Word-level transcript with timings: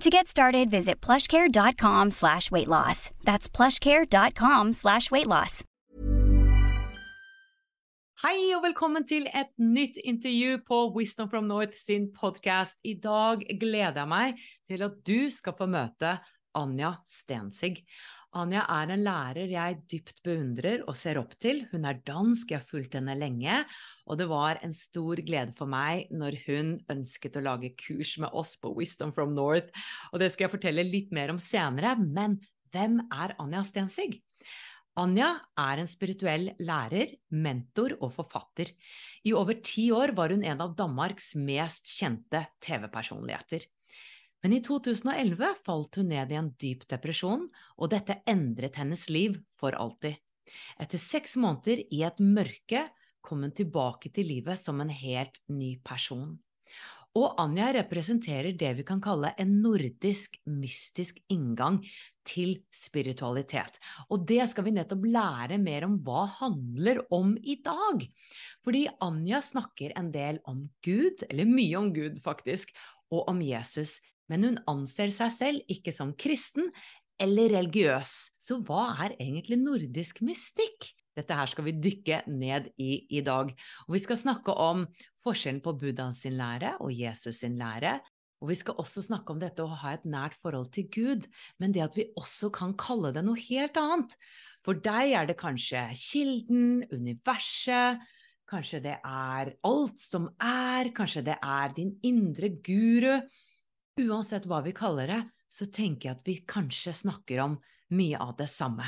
To 0.00 0.10
get 0.10 0.28
started, 0.28 0.70
visit 0.70 1.00
plushcare.com 1.00 2.12
slash 2.12 2.52
weight 2.52 2.68
loss. 2.68 3.10
That's 3.24 3.48
plushcare.com 3.48 4.72
slash 4.72 5.10
weight 5.10 5.26
loss. 5.26 5.64
Hej 8.22 8.54
og 8.56 8.62
velkommen 8.62 9.04
til 9.06 9.26
et 9.30 9.50
nytt 9.58 9.98
intervju 10.04 10.58
på 10.66 10.78
Wisdom 10.94 11.30
from 11.30 11.46
North 11.46 11.74
sin 11.78 12.08
podcast. 12.20 12.74
I 12.84 12.94
dag 12.94 13.42
gleder 13.60 14.00
jeg 14.00 14.08
meg 14.10 14.40
til 14.70 14.82
at 14.86 14.96
du 15.06 15.30
skal 15.30 15.54
få 15.58 15.66
møte 15.70 16.16
Anja 16.54 16.96
Stensig. 17.06 17.84
Anja 18.38 18.62
er 18.70 18.92
en 18.94 19.02
lærer 19.02 19.50
jeg 19.50 19.78
dypt 19.90 20.20
beundrer 20.26 20.84
og 20.86 20.94
ser 20.98 21.18
opp 21.18 21.32
til. 21.42 21.64
Hun 21.72 21.86
er 21.88 21.98
dansk, 22.06 22.52
jeg 22.52 22.60
har 22.60 22.68
fulgt 22.68 22.94
henne 22.94 23.16
lenge, 23.18 23.64
og 24.06 24.20
det 24.20 24.28
var 24.30 24.60
en 24.62 24.74
stor 24.76 25.18
glede 25.26 25.56
for 25.58 25.70
meg 25.70 26.06
når 26.14 26.38
hun 26.44 26.76
ønsket 26.92 27.38
å 27.38 27.44
lage 27.44 27.72
kurs 27.80 28.14
med 28.22 28.30
oss 28.30 28.54
på 28.60 28.70
Wisdom 28.76 29.14
from 29.16 29.34
North, 29.34 29.72
og 30.12 30.22
det 30.22 30.30
skal 30.32 30.46
jeg 30.46 30.54
fortelle 30.54 30.86
litt 30.86 31.10
mer 31.14 31.34
om 31.34 31.40
senere. 31.42 31.96
Men 31.98 32.38
hvem 32.70 33.00
er 33.10 33.34
Anja 33.42 33.64
Stensig? 33.66 34.20
Anja 34.98 35.30
er 35.58 35.78
en 35.78 35.90
spirituell 35.90 36.52
lærer, 36.58 37.12
mentor 37.30 37.94
og 38.00 38.12
forfatter. 38.16 38.70
I 39.26 39.34
over 39.34 39.58
ti 39.62 39.88
år 39.94 40.14
var 40.18 40.34
hun 40.34 40.46
en 40.46 40.62
av 40.64 40.74
Danmarks 40.78 41.34
mest 41.38 41.86
kjente 41.90 42.44
TV-personligheter. 42.64 43.66
Men 44.42 44.54
i 44.54 44.60
2011 44.62 45.54
falt 45.66 45.98
hun 45.98 46.12
ned 46.12 46.32
i 46.32 46.38
en 46.38 46.52
dyp 46.60 46.84
depresjon, 46.90 47.48
og 47.76 47.90
dette 47.90 48.20
endret 48.30 48.78
hennes 48.78 49.08
liv 49.10 49.40
for 49.58 49.74
alltid. 49.74 50.18
Etter 50.80 51.00
seks 51.02 51.36
måneder 51.40 51.82
i 51.92 52.04
et 52.06 52.20
mørke 52.22 52.86
kom 53.24 53.42
hun 53.44 53.54
tilbake 53.54 54.12
til 54.14 54.30
livet 54.30 54.60
som 54.60 54.80
en 54.80 54.92
helt 54.92 55.40
ny 55.50 55.74
person. 55.84 56.36
Og 57.18 57.38
Anja 57.40 57.70
representerer 57.74 58.54
det 58.58 58.70
vi 58.78 58.84
kan 58.86 59.00
kalle 59.02 59.32
en 59.40 59.56
nordisk, 59.62 60.36
mystisk 60.46 61.16
inngang 61.32 61.80
til 62.28 62.58
spiritualitet. 62.74 63.80
Og 64.12 64.26
det 64.28 64.44
skal 64.50 64.66
vi 64.68 64.74
nettopp 64.76 65.06
lære 65.08 65.58
mer 65.62 65.88
om 65.88 65.96
hva 66.04 66.26
handler 66.36 67.00
om 67.14 67.32
i 67.40 67.56
dag. 67.64 68.04
Fordi 68.62 68.84
Anja 69.04 69.40
snakker 69.42 69.96
en 69.98 70.12
del 70.14 70.38
om 70.46 70.66
Gud, 70.84 71.24
eller 71.30 71.48
mye 71.48 71.80
om 71.80 71.90
Gud 71.96 72.20
faktisk, 72.22 72.70
og 73.10 73.32
om 73.32 73.42
Jesus. 73.42 73.98
Men 74.28 74.44
hun 74.46 74.60
anser 74.70 75.12
seg 75.14 75.34
selv 75.34 75.72
ikke 75.72 75.94
som 75.94 76.14
kristen 76.16 76.70
eller 77.18 77.50
religiøs. 77.56 78.14
Så 78.38 78.60
hva 78.66 78.92
er 79.04 79.16
egentlig 79.18 79.58
nordisk 79.60 80.22
mystikk? 80.26 80.92
Dette 81.18 81.34
her 81.34 81.50
skal 81.50 81.66
vi 81.66 81.74
dykke 81.74 82.22
ned 82.30 82.68
i 82.78 82.92
i 83.18 83.22
dag. 83.26 83.50
Og 83.88 83.96
vi 83.96 84.02
skal 84.04 84.20
snakke 84.20 84.54
om 84.54 84.84
forskjellen 85.26 85.64
på 85.64 85.74
Buddhas 85.80 86.22
sin 86.22 86.38
lære 86.38 86.76
og 86.78 86.94
Jesus 86.94 87.42
sin 87.42 87.58
lære. 87.58 87.98
Og 88.38 88.52
vi 88.52 88.58
skal 88.60 88.78
også 88.78 89.02
snakke 89.02 89.34
om 89.34 89.40
dette 89.42 89.64
å 89.64 89.78
ha 89.80 89.96
et 89.96 90.04
nært 90.06 90.36
forhold 90.38 90.68
til 90.74 90.86
Gud, 90.94 91.26
men 91.58 91.74
det 91.74 91.82
at 91.88 91.96
vi 91.98 92.06
også 92.20 92.52
kan 92.54 92.76
kalle 92.78 93.10
det 93.16 93.24
noe 93.26 93.40
helt 93.48 93.80
annet. 93.80 94.14
For 94.62 94.78
deg 94.78 95.14
er 95.18 95.26
det 95.26 95.38
kanskje 95.40 95.88
kilden, 95.98 96.84
universet, 96.92 97.98
kanskje 98.48 98.80
det 98.84 98.94
er 99.02 99.52
alt 99.66 99.98
som 99.98 100.30
er, 100.38 100.92
kanskje 100.94 101.24
det 101.32 101.36
er 101.42 101.74
din 101.74 101.96
indre 102.06 102.52
guru. 102.62 103.18
Uansett 103.98 104.46
hva 104.46 104.60
vi 104.62 104.70
kaller 104.76 105.10
det, 105.10 105.22
så 105.50 105.66
tenker 105.66 106.08
jeg 106.08 106.16
at 106.18 106.26
vi 106.28 106.36
kanskje 106.46 106.94
snakker 106.94 107.40
om 107.42 107.56
mye 107.98 108.18
av 108.22 108.36
det 108.38 108.46
samme. 108.52 108.86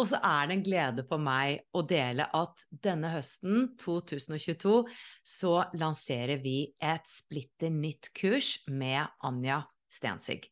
Og 0.00 0.08
så 0.08 0.18
er 0.24 0.48
det 0.48 0.54
en 0.56 0.64
glede 0.64 1.02
for 1.06 1.20
meg 1.20 1.66
å 1.76 1.82
dele 1.84 2.24
at 2.34 2.62
denne 2.84 3.10
høsten, 3.12 3.74
2022, 3.82 4.78
så 5.20 5.52
lanserer 5.76 6.40
vi 6.42 6.72
et 6.80 7.04
splitter 7.06 7.70
nytt 7.74 8.08
kurs 8.16 8.54
med 8.72 9.04
Anja 9.22 9.60
Stensig. 9.92 10.46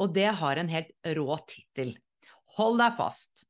Og 0.00 0.16
det 0.16 0.30
har 0.40 0.56
en 0.56 0.72
helt 0.72 0.94
rå 1.18 1.36
tittel. 1.50 1.92
Hold 2.56 2.80
deg 2.80 2.96
fast. 2.96 3.44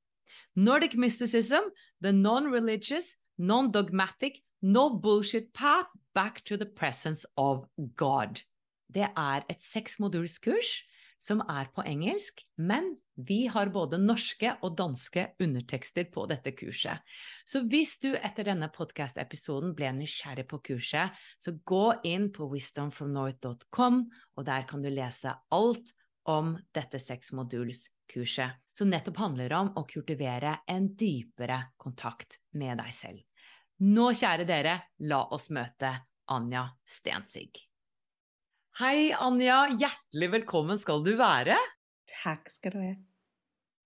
Nordic 0.56 0.96
Mysticism, 0.98 1.70
the 2.00 2.10
non-religious, 2.12 3.14
non-dogmatic, 3.38 4.42
no 4.62 4.90
bullshit 4.90 5.52
path 5.54 5.94
back 6.12 6.42
to 6.44 6.56
the 6.56 6.66
presence 6.66 7.24
of 7.36 7.66
God. 7.94 8.42
Det 8.92 9.08
er 9.08 9.46
et 9.50 9.62
seksmodulskurs 9.62 10.78
som 11.22 11.40
er 11.48 11.68
på 11.74 11.84
engelsk, 11.88 12.42
men 12.60 12.94
vi 13.16 13.46
har 13.48 13.70
både 13.72 13.98
norske 13.98 14.50
og 14.60 14.74
danske 14.76 15.22
undertekster 15.40 16.08
på 16.12 16.26
dette 16.28 16.52
kurset. 16.56 17.00
Så 17.48 17.62
hvis 17.70 17.96
du 18.02 18.10
etter 18.14 18.44
denne 18.50 18.68
podkast-episoden 18.72 19.72
ble 19.76 19.94
nysgjerrig 19.96 20.44
på 20.50 20.60
kurset, 20.70 21.14
så 21.40 21.54
gå 21.64 21.86
inn 22.08 22.28
på 22.36 22.48
wisdomfromnorth.com, 22.52 24.02
og 24.36 24.48
der 24.48 24.66
kan 24.68 24.84
du 24.84 24.90
lese 24.92 25.32
alt 25.56 25.94
om 26.28 26.56
dette 26.76 27.00
seksmodulskurset, 27.00 28.60
som 28.76 28.90
nettopp 28.92 29.22
handler 29.22 29.54
om 29.56 29.72
å 29.78 29.86
kultivere 29.88 30.58
en 30.68 30.90
dypere 30.98 31.62
kontakt 31.80 32.42
med 32.58 32.82
deg 32.82 32.92
selv. 32.92 33.24
Nå, 33.86 34.10
kjære 34.16 34.44
dere, 34.48 34.76
la 35.08 35.22
oss 35.36 35.48
møte 35.52 35.94
Anja 36.32 36.66
Stensig. 36.88 37.66
Hei, 38.76 39.08
Anja. 39.16 39.70
Hjertelig 39.72 40.26
velkommen 40.34 40.76
skal 40.76 41.00
du 41.00 41.14
være. 41.16 41.54
Takk 42.10 42.50
skal 42.52 42.74
du 42.74 42.82
ha. 42.82 42.90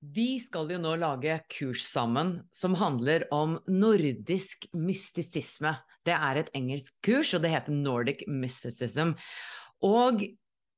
Vi 0.03 0.41
skal 0.43 0.73
jo 0.75 0.81
nå 0.83 0.97
lage 0.99 1.37
kurs 1.47 1.85
sammen 1.87 2.33
som 2.51 2.75
handler 2.75 3.29
om 3.31 3.55
nordisk 3.71 4.67
mystisisme. 4.75 5.77
Det 6.03 6.17
er 6.17 6.41
et 6.41 6.51
engelsk 6.59 6.91
kurs, 7.07 7.31
og 7.39 7.45
det 7.45 7.53
heter 7.55 7.77
Nordic 7.77 8.25
Mysticism. 8.27 9.15
Og 9.87 10.27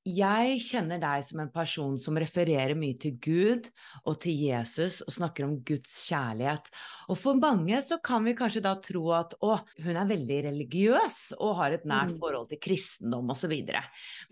jeg 0.02 0.58
kjenner 0.64 0.98
deg 1.02 1.22
som 1.22 1.40
en 1.44 1.50
person 1.52 1.94
som 2.00 2.16
refererer 2.18 2.74
mye 2.78 2.96
til 2.98 3.18
Gud 3.22 3.68
og 4.02 4.18
til 4.22 4.34
Jesus 4.48 5.00
og 5.06 5.14
snakker 5.14 5.46
om 5.46 5.54
Guds 5.66 5.94
kjærlighet. 6.08 6.70
Og 7.12 7.18
for 7.20 7.38
mange 7.38 7.78
så 7.84 8.00
kan 8.02 8.26
vi 8.26 8.34
kanskje 8.38 8.64
da 8.64 8.74
tro 8.82 9.04
at 9.14 9.36
å, 9.44 9.54
hun 9.84 10.00
er 10.00 10.10
veldig 10.10 10.40
religiøs 10.48 11.20
og 11.38 11.54
har 11.60 11.76
et 11.76 11.86
nært 11.86 12.16
mm. 12.16 12.18
forhold 12.22 12.50
til 12.50 12.62
kristendom 12.62 13.30
osv. 13.34 13.54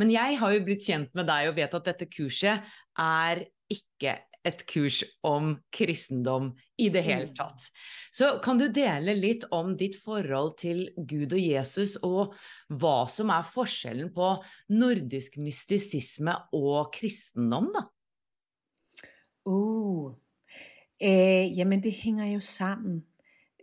Men 0.00 0.14
jeg 0.14 0.40
har 0.42 0.56
jo 0.56 0.66
blitt 0.66 0.86
kjent 0.86 1.14
med 1.14 1.30
deg 1.30 1.52
og 1.52 1.58
vet 1.60 1.78
at 1.78 1.92
dette 1.92 2.10
kurset 2.10 2.74
er 2.98 3.44
ikke 3.70 4.18
et 4.46 4.62
kurs 4.68 5.02
om 5.26 5.52
kristendom 5.72 6.50
i 6.80 6.88
det 6.92 7.02
hele 7.04 7.28
mm. 7.28 7.34
tatt. 7.36 7.66
Så 8.12 8.30
kan 8.44 8.60
du 8.60 8.68
dele 8.72 9.14
litt 9.18 9.44
om 9.52 9.74
ditt 9.80 9.98
forhold 10.00 10.56
til 10.60 10.86
Gud 10.96 11.36
og 11.36 11.42
Jesus, 11.42 11.96
og 12.02 12.34
hva 12.72 13.04
som 13.10 13.32
er 13.34 13.46
forskjellen 13.46 14.12
på 14.16 14.32
nordisk 14.72 15.36
mystisisme 15.42 16.36
og 16.56 16.92
kristendom, 16.96 17.70
da? 17.76 17.86
Uh, 19.44 20.12
øh, 21.02 21.58
jamen 21.58 21.82
det 21.82 21.92
hænger 21.92 22.32
jo 22.32 22.40
sammen. 22.40 23.04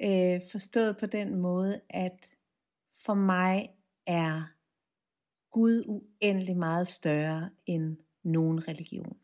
Øh, 0.01 0.41
forstået 0.51 0.97
på 0.97 1.05
den 1.05 1.35
måde, 1.35 1.81
at 1.89 2.29
for 3.05 3.13
mig 3.13 3.69
er 4.07 4.53
Gud 5.51 5.83
uendelig 5.87 6.57
meget 6.57 6.87
større 6.87 7.49
end 7.65 7.97
nogen 8.23 8.67
religion. 8.67 9.17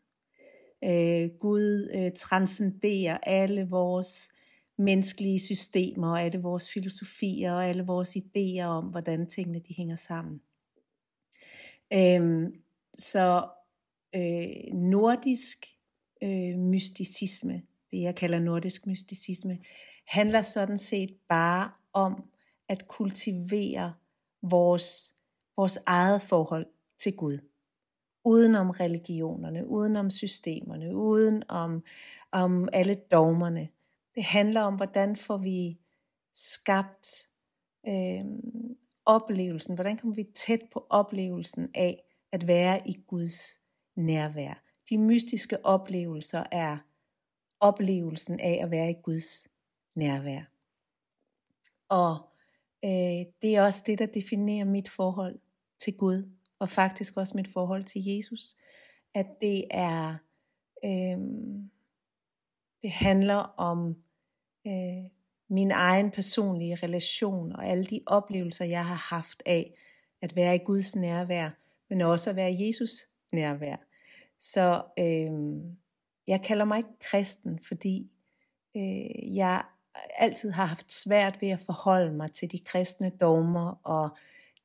Øh, 0.84 1.30
Gud 1.38 1.90
øh, 1.94 2.12
transcenderer 2.16 3.18
alle 3.22 3.68
vores 3.68 4.30
menneskelige 4.78 5.40
systemer 5.40 6.10
og 6.10 6.22
alle 6.22 6.42
vores 6.42 6.70
filosofier 6.70 7.52
og 7.52 7.66
alle 7.66 7.86
vores 7.86 8.16
idéer 8.16 8.64
om, 8.64 8.84
hvordan 8.84 9.26
tingene 9.26 9.58
de 9.58 9.74
hænger 9.74 9.96
sammen. 9.96 10.40
Øhm, 11.92 12.54
så 12.94 13.48
øh, 14.16 14.74
nordisk 14.74 15.66
øh, 16.22 16.58
mysticisme, 16.58 17.62
det 17.90 18.02
jeg 18.02 18.14
kalder 18.14 18.38
nordisk 18.38 18.86
mysticisme, 18.86 19.58
handler 20.06 20.42
sådan 20.42 20.78
set 20.78 21.16
bare 21.28 21.70
om 21.92 22.24
at 22.68 22.88
kultivere 22.88 23.94
vores, 24.42 25.14
vores 25.56 25.78
eget 25.86 26.22
forhold 26.22 26.66
til 26.98 27.16
Gud 27.16 27.38
udenom 28.24 28.70
religionerne, 28.70 29.66
udenom 29.66 30.10
systemerne, 30.10 30.96
uden 30.96 31.42
om, 31.48 31.82
om 32.32 32.68
alle 32.72 32.94
dogmerne. 32.94 33.68
Det 34.14 34.24
handler 34.24 34.60
om, 34.60 34.76
hvordan 34.76 35.16
får 35.16 35.36
vi 35.36 35.78
skabt 36.34 37.28
øh, 37.88 38.24
oplevelsen, 39.06 39.74
hvordan 39.74 39.96
kommer 39.96 40.14
vi 40.14 40.24
tæt 40.34 40.60
på 40.72 40.86
oplevelsen 40.90 41.70
af 41.74 42.04
at 42.32 42.46
være 42.46 42.88
i 42.88 43.02
Guds 43.06 43.60
nærvær. 43.96 44.62
De 44.90 44.98
mystiske 44.98 45.66
oplevelser 45.66 46.44
er 46.52 46.78
oplevelsen 47.60 48.40
af 48.40 48.58
at 48.62 48.70
være 48.70 48.90
i 48.90 48.96
Guds 49.02 49.48
nærvær. 49.94 50.42
Og 51.88 52.16
øh, 52.84 53.26
det 53.42 53.56
er 53.56 53.62
også 53.62 53.82
det, 53.86 53.98
der 53.98 54.06
definerer 54.06 54.64
mit 54.64 54.88
forhold 54.88 55.38
til 55.78 55.96
Gud 55.96 56.30
og 56.58 56.68
faktisk 56.68 57.16
også 57.16 57.36
mit 57.36 57.48
forhold 57.48 57.84
til 57.84 58.04
Jesus, 58.04 58.56
at 59.14 59.26
det 59.40 59.64
er, 59.70 60.16
øh, 60.84 61.18
det 62.82 62.90
handler 62.90 63.54
om 63.56 63.96
øh, 64.66 65.10
min 65.48 65.70
egen 65.70 66.10
personlige 66.10 66.74
relation 66.74 67.52
og 67.52 67.66
alle 67.66 67.84
de 67.84 68.00
oplevelser, 68.06 68.64
jeg 68.64 68.86
har 68.86 69.14
haft 69.16 69.42
af 69.46 69.74
at 70.22 70.36
være 70.36 70.54
i 70.54 70.64
Guds 70.64 70.96
nærvær, 70.96 71.50
men 71.90 72.00
også 72.00 72.30
at 72.30 72.36
være 72.36 72.52
i 72.52 72.66
Jesus 72.66 72.90
nærvær. 73.32 73.76
Så 74.40 74.82
øh, 74.98 75.32
jeg 76.26 76.42
kalder 76.42 76.64
mig 76.64 76.76
ikke 76.78 76.98
kristen, 77.00 77.58
fordi 77.58 78.10
øh, 78.76 79.36
jeg 79.36 79.64
altid 80.16 80.50
har 80.50 80.64
haft 80.64 80.92
svært 80.92 81.40
ved 81.40 81.48
at 81.48 81.60
forholde 81.60 82.12
mig 82.12 82.32
til 82.32 82.52
de 82.52 82.58
kristne 82.58 83.12
dogmer 83.20 83.80
og 83.84 84.16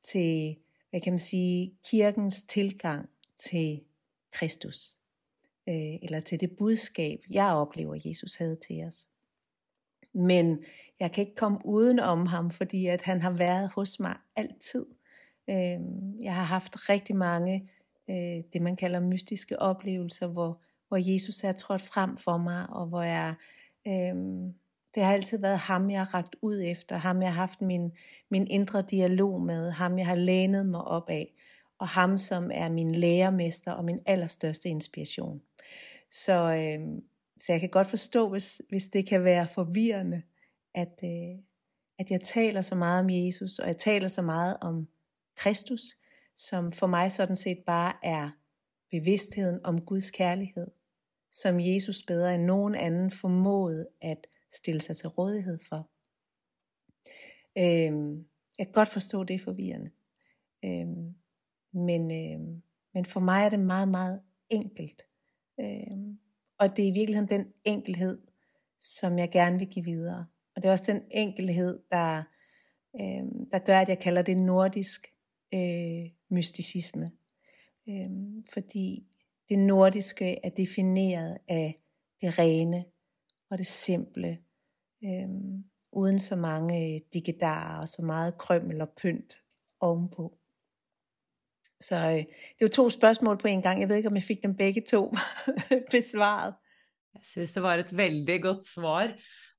til 0.02 0.56
hvad 0.90 1.00
kan 1.00 1.12
man 1.12 1.20
sige, 1.20 1.74
kirkens 1.90 2.42
tilgang 2.42 3.08
til 3.38 3.80
Kristus, 4.32 4.98
øh, 5.68 5.94
eller 6.02 6.20
til 6.20 6.40
det 6.40 6.50
budskab, 6.58 7.20
jeg 7.30 7.52
oplever, 7.54 8.00
Jesus 8.04 8.36
havde 8.36 8.56
til 8.56 8.84
os. 8.84 9.08
Men 10.12 10.64
jeg 11.00 11.12
kan 11.12 11.22
ikke 11.22 11.36
komme 11.36 11.58
uden 11.64 11.98
om 11.98 12.26
ham, 12.26 12.50
fordi 12.50 12.86
at 12.86 13.02
han 13.02 13.22
har 13.22 13.30
været 13.30 13.70
hos 13.74 14.00
mig 14.00 14.16
altid. 14.36 14.86
Øh, 15.50 15.80
jeg 16.22 16.34
har 16.34 16.44
haft 16.44 16.88
rigtig 16.88 17.16
mange, 17.16 17.70
øh, 18.10 18.44
det 18.52 18.62
man 18.62 18.76
kalder 18.76 19.00
mystiske 19.00 19.58
oplevelser, 19.58 20.26
hvor, 20.26 20.60
hvor 20.88 21.12
Jesus 21.12 21.44
er 21.44 21.52
trådt 21.52 21.82
frem 21.82 22.16
for 22.16 22.36
mig, 22.36 22.70
og 22.70 22.86
hvor 22.86 23.02
jeg 23.02 23.34
øh, 23.86 24.14
det 24.94 25.02
har 25.02 25.12
altid 25.12 25.38
været 25.38 25.58
ham, 25.58 25.90
jeg 25.90 26.00
har 26.00 26.14
ragt 26.14 26.36
ud 26.42 26.62
efter, 26.64 26.96
ham 26.96 27.22
jeg 27.22 27.32
har 27.32 27.40
haft 27.40 27.60
min, 27.60 27.92
min 28.30 28.46
indre 28.46 28.82
dialog 28.82 29.42
med, 29.42 29.70
ham 29.70 29.98
jeg 29.98 30.06
har 30.06 30.14
lænet 30.14 30.66
mig 30.66 30.84
op 30.84 31.10
af, 31.10 31.34
og 31.78 31.88
ham 31.88 32.18
som 32.18 32.50
er 32.54 32.68
min 32.68 32.94
lærermester 32.94 33.72
og 33.72 33.84
min 33.84 34.00
allerstørste 34.06 34.68
inspiration. 34.68 35.40
Så, 36.10 36.32
øh, 36.32 37.02
så 37.36 37.52
jeg 37.52 37.60
kan 37.60 37.68
godt 37.68 37.88
forstå, 37.88 38.28
hvis, 38.28 38.62
hvis 38.68 38.88
det 38.88 39.08
kan 39.08 39.24
være 39.24 39.46
forvirrende, 39.54 40.22
at, 40.74 41.00
øh, 41.04 41.42
at 41.98 42.10
jeg 42.10 42.20
taler 42.20 42.62
så 42.62 42.74
meget 42.74 43.00
om 43.04 43.10
Jesus, 43.10 43.58
og 43.58 43.66
jeg 43.66 43.76
taler 43.76 44.08
så 44.08 44.22
meget 44.22 44.56
om 44.60 44.88
Kristus, 45.36 45.82
som 46.36 46.72
for 46.72 46.86
mig 46.86 47.12
sådan 47.12 47.36
set 47.36 47.58
bare 47.66 47.92
er 48.02 48.30
bevidstheden 48.90 49.60
om 49.64 49.80
Guds 49.80 50.10
kærlighed, 50.10 50.66
som 51.30 51.60
Jesus 51.60 52.02
bedre 52.02 52.34
end 52.34 52.44
nogen 52.44 52.74
anden 52.74 53.10
formåede 53.10 53.88
at 54.00 54.26
stille 54.52 54.80
sig 54.80 54.96
til 54.96 55.08
rådighed 55.08 55.58
for. 55.68 55.90
Øhm, 57.58 58.26
jeg 58.58 58.66
kan 58.66 58.72
godt 58.72 58.88
forstå, 58.88 59.24
det 59.24 59.34
er 59.34 59.38
forvirrende. 59.38 59.90
Øhm, 60.64 61.14
men, 61.72 62.10
øhm, 62.10 62.62
men 62.94 63.04
for 63.04 63.20
mig 63.20 63.44
er 63.44 63.50
det 63.50 63.60
meget, 63.60 63.88
meget 63.88 64.20
enkelt. 64.50 65.02
Øhm, 65.60 66.18
og 66.58 66.76
det 66.76 66.84
er 66.84 66.88
i 66.88 66.94
virkeligheden 66.94 67.30
den 67.30 67.52
enkelhed, 67.64 68.18
som 68.80 69.18
jeg 69.18 69.30
gerne 69.30 69.58
vil 69.58 69.68
give 69.68 69.84
videre. 69.84 70.26
Og 70.56 70.62
det 70.62 70.68
er 70.68 70.72
også 70.72 70.92
den 70.92 71.02
enkelhed, 71.10 71.82
der, 71.90 72.22
øhm, 73.00 73.50
der 73.50 73.58
gør, 73.58 73.78
at 73.78 73.88
jeg 73.88 73.98
kalder 73.98 74.22
det 74.22 74.36
nordisk 74.36 75.06
øh, 75.54 76.10
mysticisme. 76.30 77.12
Øhm, 77.88 78.44
fordi 78.52 79.06
det 79.48 79.58
nordiske 79.58 80.44
er 80.44 80.50
defineret 80.50 81.38
af 81.48 81.80
det 82.20 82.38
rene, 82.38 82.84
og 83.50 83.58
det 83.58 83.66
simple, 83.66 84.38
øhm, 85.04 85.64
uden 85.92 86.18
så 86.18 86.36
mange 86.36 86.94
øh, 86.94 87.00
digedarer 87.12 87.80
og 87.80 87.88
så 87.88 88.02
meget 88.02 88.38
krømmel 88.38 88.80
og 88.80 88.88
pynt 89.02 89.34
ovenpå. 89.80 90.38
Så 91.80 91.96
øh, 91.96 92.24
det 92.58 92.60
var 92.60 92.68
to 92.68 92.90
spørgsmål 92.90 93.38
på 93.38 93.48
en 93.48 93.62
gang. 93.62 93.80
Jeg 93.80 93.88
ved 93.88 93.96
ikke, 93.96 94.08
om 94.08 94.14
jeg 94.14 94.22
fik 94.22 94.42
dem 94.42 94.56
begge 94.56 94.82
to 94.90 95.14
besvaret. 95.90 96.54
Jeg 97.14 97.22
synes 97.24 97.52
det 97.52 97.62
var 97.62 97.74
et 97.74 97.96
veldig 97.96 98.42
godt 98.42 98.66
svar. 98.66 99.12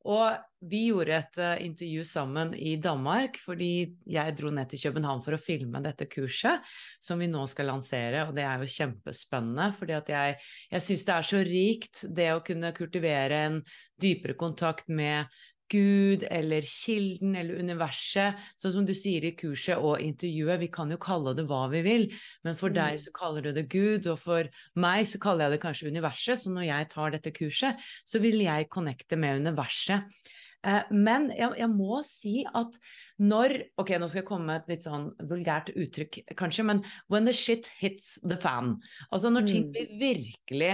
Og 0.09 0.65
vi 0.71 0.85
gjorde 0.87 1.13
et 1.17 1.39
uh, 1.41 1.61
intervju 1.61 2.03
sammen 2.05 2.53
i 2.57 2.75
Danmark, 2.81 3.37
fordi 3.41 3.91
jeg 4.09 4.35
dro 4.37 4.49
ned 4.53 4.69
til 4.71 4.81
København 4.87 5.21
for 5.25 5.37
å 5.37 5.41
filme 5.41 5.81
dette 5.83 6.07
kurset, 6.09 6.65
som 7.01 7.21
vi 7.21 7.29
nå 7.29 7.43
skal 7.49 7.69
lansere, 7.69 8.25
og 8.27 8.33
det 8.37 8.45
er 8.45 8.61
jo 8.61 8.73
kjempespennende, 8.75 9.71
fordi 9.77 9.97
at 9.97 10.11
jeg, 10.13 10.35
jeg 10.73 10.85
syns 10.87 11.05
det 11.07 11.15
er 11.15 11.29
så 11.31 11.43
rikt, 11.45 12.03
det 12.17 12.29
å 12.33 12.43
kunne 12.45 12.73
kultivere 12.77 13.45
en 13.47 13.61
dypere 14.01 14.37
kontakt 14.37 14.89
med 14.89 15.29
Gud 15.71 16.25
eller 16.29 16.65
kilden 16.67 17.37
eller 17.39 17.61
universet, 17.63 18.39
sånn 18.59 18.75
som 18.75 18.87
du 18.87 18.93
sier 18.97 19.25
i 19.27 19.33
kurset 19.37 19.79
og 19.79 20.03
intervjuet, 20.03 20.59
vi 20.61 20.71
kan 20.73 20.91
jo 20.91 20.99
kalle 21.01 21.35
det 21.37 21.47
hva 21.49 21.63
vi 21.71 21.83
vil, 21.85 22.05
men 22.45 22.59
for 22.59 22.73
deg 22.75 22.97
mm. 22.97 23.03
så 23.05 23.15
kaller 23.15 23.47
du 23.47 23.53
det 23.55 23.67
Gud, 23.71 24.09
og 24.11 24.19
for 24.21 24.51
meg 24.83 25.07
så 25.09 25.21
kaller 25.23 25.47
jeg 25.47 25.57
det 25.57 25.63
kanskje 25.63 25.95
universet, 25.95 26.43
så 26.43 26.53
når 26.53 26.69
jeg 26.69 26.91
tar 26.93 27.15
dette 27.15 27.35
kurset, 27.35 27.89
så 28.03 28.21
vil 28.23 28.43
jeg 28.43 28.69
connecte 28.73 29.19
med 29.19 29.45
universet. 29.45 30.07
Eh, 30.67 30.91
men 30.93 31.31
jeg, 31.33 31.55
jeg, 31.57 31.69
må 31.73 32.01
si 32.05 32.41
at 32.45 32.75
når 33.21 33.55
Ok, 33.81 33.95
nå 33.97 34.09
skal 34.09 34.21
jeg 34.21 34.27
komme 34.27 34.49
med 34.49 34.61
et 34.61 34.75
litt 34.75 34.85
sånn 34.85 35.07
vulgært 35.29 35.71
uttrykk, 35.73 36.21
kanskje, 36.37 36.65
men 36.69 36.83
when 37.09 37.25
the 37.25 37.33
shit 37.33 37.69
hits 37.79 38.19
the 38.21 38.37
fan. 38.37 38.75
Altså 39.09 39.33
når 39.33 39.47
ting 39.49 39.69
mm. 39.69 39.71
blir 39.73 39.95
virkelig 40.01 40.73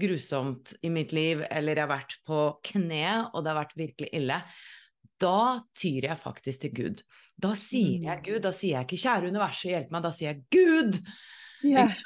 grusomt 0.00 0.74
i 0.84 0.90
mitt 0.92 1.14
liv, 1.16 1.42
eller 1.50 1.76
jeg 1.76 1.86
har 1.86 1.92
vært 1.92 2.18
på 2.28 2.40
kne, 2.70 3.06
og 3.32 3.42
det 3.42 3.52
har 3.52 3.60
vært 3.62 3.78
virkelig 3.78 4.10
ille, 4.16 4.40
da 5.20 5.40
tyr 5.76 6.10
jeg 6.10 6.20
faktisk 6.20 6.66
til 6.66 6.74
Gud. 6.76 7.02
Da 7.40 7.54
sier 7.58 8.04
jeg 8.04 8.20
mm. 8.20 8.26
Gud, 8.28 8.42
da 8.44 8.52
sier 8.52 8.78
jeg 8.78 8.88
ikke 8.88 9.00
'kjære 9.00 9.32
universet, 9.32 9.70
hjelp 9.72 9.92
meg', 9.94 10.04
da 10.04 10.12
sier 10.12 10.32
jeg 10.32 10.44
'Gud'! 10.52 11.00
Yeah. 11.64 11.96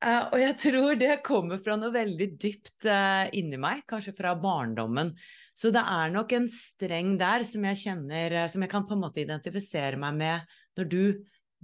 Uh, 0.00 0.30
og 0.32 0.38
jeg 0.40 0.54
tror 0.62 0.94
det 0.96 1.18
kommer 1.26 1.58
fra 1.60 1.74
noe 1.76 1.92
veldig 1.92 2.28
dypt 2.40 2.86
uh, 2.88 3.26
inni 3.36 3.58
meg, 3.60 3.82
kanskje 3.90 4.14
fra 4.16 4.32
barndommen. 4.40 5.12
Så 5.52 5.68
det 5.74 5.82
er 5.84 6.14
nok 6.14 6.32
en 6.38 6.46
streng 6.48 7.18
der 7.20 7.44
som 7.44 7.66
jeg 7.68 7.80
kjenner, 7.82 8.36
uh, 8.38 8.46
som 8.48 8.64
jeg 8.64 8.72
kan 8.72 8.86
på 8.88 8.96
en 8.96 9.02
måte 9.02 9.20
identifisere 9.20 10.00
meg 10.00 10.16
med 10.22 10.56
når 10.80 10.88
du 10.88 11.02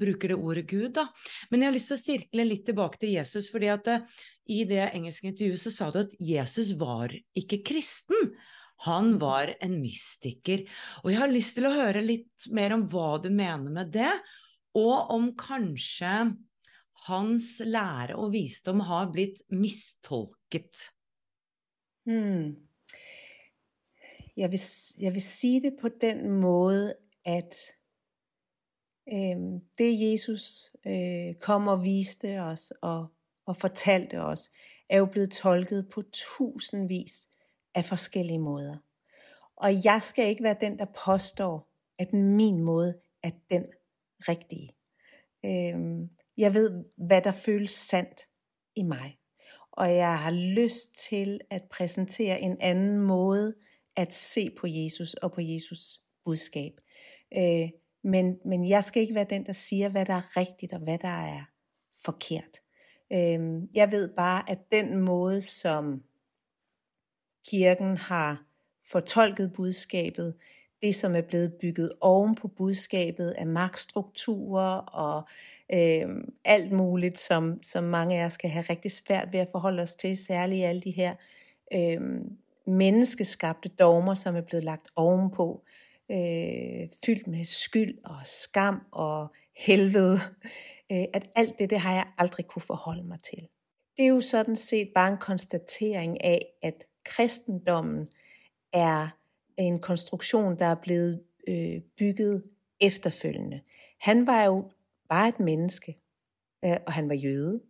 bruker 0.00 0.32
det 0.32 0.38
ordet 0.38 0.66
Gud. 0.70 0.92
Da. 0.96 1.06
Men 1.50 1.62
jeg 1.62 1.70
har 1.70 1.76
lyst 1.76 1.92
til 1.92 1.98
å 1.98 2.04
sirkle 2.04 2.46
litt 2.46 2.66
tilbake 2.68 3.00
til 3.02 3.14
Jesus, 3.16 3.50
fordi 3.52 3.70
at 3.72 3.86
det, 3.88 4.00
i 4.52 4.62
det 4.68 4.90
engelske 4.92 5.30
intervjuet 5.30 5.62
så 5.62 5.72
sa 5.74 5.90
du 5.90 6.02
at 6.04 6.14
Jesus 6.22 6.74
var 6.78 7.14
ikke 7.38 7.62
kristen. 7.66 8.34
Han 8.84 9.16
var 9.18 9.54
en 9.64 9.78
mystiker. 9.80 10.66
Og 11.02 11.12
jeg 11.12 11.20
har 11.22 11.32
lyst 11.32 11.56
til 11.56 11.68
å 11.68 11.74
høre 11.74 12.04
litt 12.04 12.50
mer 12.54 12.76
om 12.76 12.84
hva 12.92 13.16
du 13.22 13.30
mener 13.32 13.72
med 13.72 13.94
det, 13.94 14.12
og 14.76 15.14
om 15.14 15.30
kanskje 15.40 16.12
hans 17.06 17.56
lære 17.64 18.18
og 18.18 18.34
visdom 18.34 18.82
har 18.84 19.08
blitt 19.14 19.40
mistolket. 19.54 20.90
Hmm. 22.06 22.54
Jeg, 24.36 24.50
vil, 24.52 24.62
jeg 25.00 25.14
vil 25.14 25.24
si 25.24 25.52
det 25.64 25.76
på 25.80 25.90
den 25.96 26.28
måde, 26.42 26.92
at 27.26 27.56
øh, 29.12 29.60
det 29.78 30.10
Jesus 30.10 30.76
øh, 30.86 31.34
kom 31.40 31.68
og 31.68 31.84
viste 31.84 32.40
os 32.40 32.72
og, 32.82 33.06
og 33.46 33.56
fortalte 33.56 34.22
os, 34.22 34.50
er 34.88 34.98
jo 34.98 35.06
blevet 35.06 35.32
tolket 35.32 35.88
på 35.88 36.02
tusindvis 36.12 37.28
af 37.74 37.84
forskellige 37.84 38.38
måder. 38.38 38.76
Og 39.56 39.84
jeg 39.84 40.02
skal 40.02 40.28
ikke 40.28 40.42
være 40.42 40.56
den, 40.60 40.78
der 40.78 40.86
påstår, 41.04 41.68
at 41.98 42.12
min 42.12 42.60
måde 42.60 42.94
er 43.22 43.30
den 43.50 43.66
rigtige. 44.20 44.76
Øh, 45.44 46.08
jeg 46.36 46.54
ved, 46.54 46.84
hvad 46.96 47.22
der 47.22 47.32
føles 47.32 47.70
sandt 47.70 48.20
i 48.76 48.82
mig. 48.82 49.18
Og 49.72 49.94
jeg 49.94 50.18
har 50.18 50.30
lyst 50.30 51.08
til 51.08 51.40
at 51.50 51.62
præsentere 51.70 52.40
en 52.40 52.56
anden 52.60 52.98
måde 52.98 53.54
at 53.96 54.14
se 54.14 54.50
på 54.50 54.66
Jesus 54.66 55.14
og 55.14 55.32
på 55.32 55.40
Jesus 55.40 56.00
budskab. 56.24 56.72
Øh, 57.36 57.68
men, 58.06 58.38
men 58.44 58.68
jeg 58.68 58.84
skal 58.84 59.02
ikke 59.02 59.14
være 59.14 59.26
den, 59.30 59.46
der 59.46 59.52
siger, 59.52 59.88
hvad 59.88 60.04
der 60.04 60.14
er 60.14 60.36
rigtigt 60.36 60.72
og 60.72 60.78
hvad 60.78 60.98
der 60.98 61.08
er 61.08 61.44
forkert. 62.04 62.60
Øhm, 63.12 63.68
jeg 63.74 63.92
ved 63.92 64.08
bare, 64.16 64.50
at 64.50 64.58
den 64.72 64.96
måde, 64.96 65.40
som 65.40 66.02
kirken 67.48 67.96
har 67.96 68.42
fortolket 68.90 69.52
budskabet, 69.52 70.34
det 70.82 70.94
som 70.94 71.14
er 71.14 71.20
blevet 71.20 71.54
bygget 71.60 71.92
oven 72.00 72.34
på 72.34 72.48
budskabet 72.48 73.30
af 73.30 73.46
magtstrukturer 73.46 74.76
og 74.76 75.28
øh, 75.72 76.08
alt 76.44 76.72
muligt, 76.72 77.18
som, 77.18 77.62
som 77.62 77.84
mange 77.84 78.20
af 78.20 78.24
os 78.24 78.32
skal 78.32 78.50
have 78.50 78.64
rigtig 78.70 78.92
svært 78.92 79.32
ved 79.32 79.40
at 79.40 79.48
forholde 79.52 79.82
os 79.82 79.94
til, 79.94 80.16
særligt 80.16 80.66
alle 80.66 80.80
de 80.80 80.90
her 80.90 81.14
øh, 81.72 82.00
menneskeskabte 82.66 83.68
dogmer, 83.68 84.14
som 84.14 84.36
er 84.36 84.40
blevet 84.40 84.64
lagt 84.64 84.88
ovenpå, 84.96 85.62
øh, 85.64 85.85
Øh, 86.10 86.88
fyldt 87.06 87.26
med 87.26 87.44
skyld 87.44 87.98
og 88.04 88.16
skam 88.24 88.82
og 88.92 89.32
helvede, 89.56 90.18
øh, 90.92 91.04
at 91.14 91.30
alt 91.34 91.58
det, 91.58 91.70
det 91.70 91.80
har 91.80 91.92
jeg 91.92 92.06
aldrig 92.18 92.46
kunne 92.46 92.62
forholde 92.62 93.02
mig 93.02 93.18
til. 93.22 93.48
Det 93.96 94.04
er 94.04 94.08
jo 94.08 94.20
sådan 94.20 94.56
set 94.56 94.88
bare 94.94 95.12
en 95.12 95.18
konstatering 95.18 96.24
af, 96.24 96.46
at 96.62 96.84
kristendommen 97.04 98.08
er 98.72 99.08
en 99.56 99.78
konstruktion, 99.78 100.58
der 100.58 100.66
er 100.66 100.74
blevet 100.74 101.22
øh, 101.48 101.80
bygget 101.98 102.42
efterfølgende. 102.80 103.60
Han 104.00 104.26
var 104.26 104.44
jo 104.44 104.70
bare 105.08 105.28
et 105.28 105.40
menneske, 105.40 105.98
øh, 106.64 106.76
og 106.86 106.92
han 106.92 107.08
var 107.08 107.14
jøde. 107.14 107.60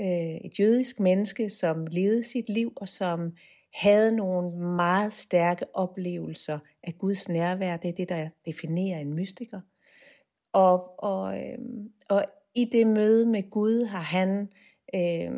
Øh, 0.00 0.36
et 0.44 0.58
jødisk 0.58 1.00
menneske, 1.00 1.50
som 1.50 1.86
levede 1.86 2.22
sit 2.22 2.48
liv, 2.48 2.72
og 2.76 2.88
som 2.88 3.32
havde 3.72 4.16
nogle 4.16 4.58
meget 4.58 5.12
stærke 5.12 5.76
oplevelser 5.76 6.58
af 6.82 6.98
Guds 6.98 7.28
nærvær. 7.28 7.76
Det 7.76 7.88
er 7.88 7.92
det, 7.92 8.08
der 8.08 8.28
definerer 8.46 8.98
en 8.98 9.14
mystiker. 9.14 9.60
Og, 10.52 11.04
og, 11.04 11.38
øh, 11.38 11.58
og 12.08 12.24
i 12.54 12.64
det 12.64 12.86
møde 12.86 13.26
med 13.26 13.50
Gud 13.50 13.84
har 13.84 14.02
han 14.02 14.48
øh, 14.94 15.30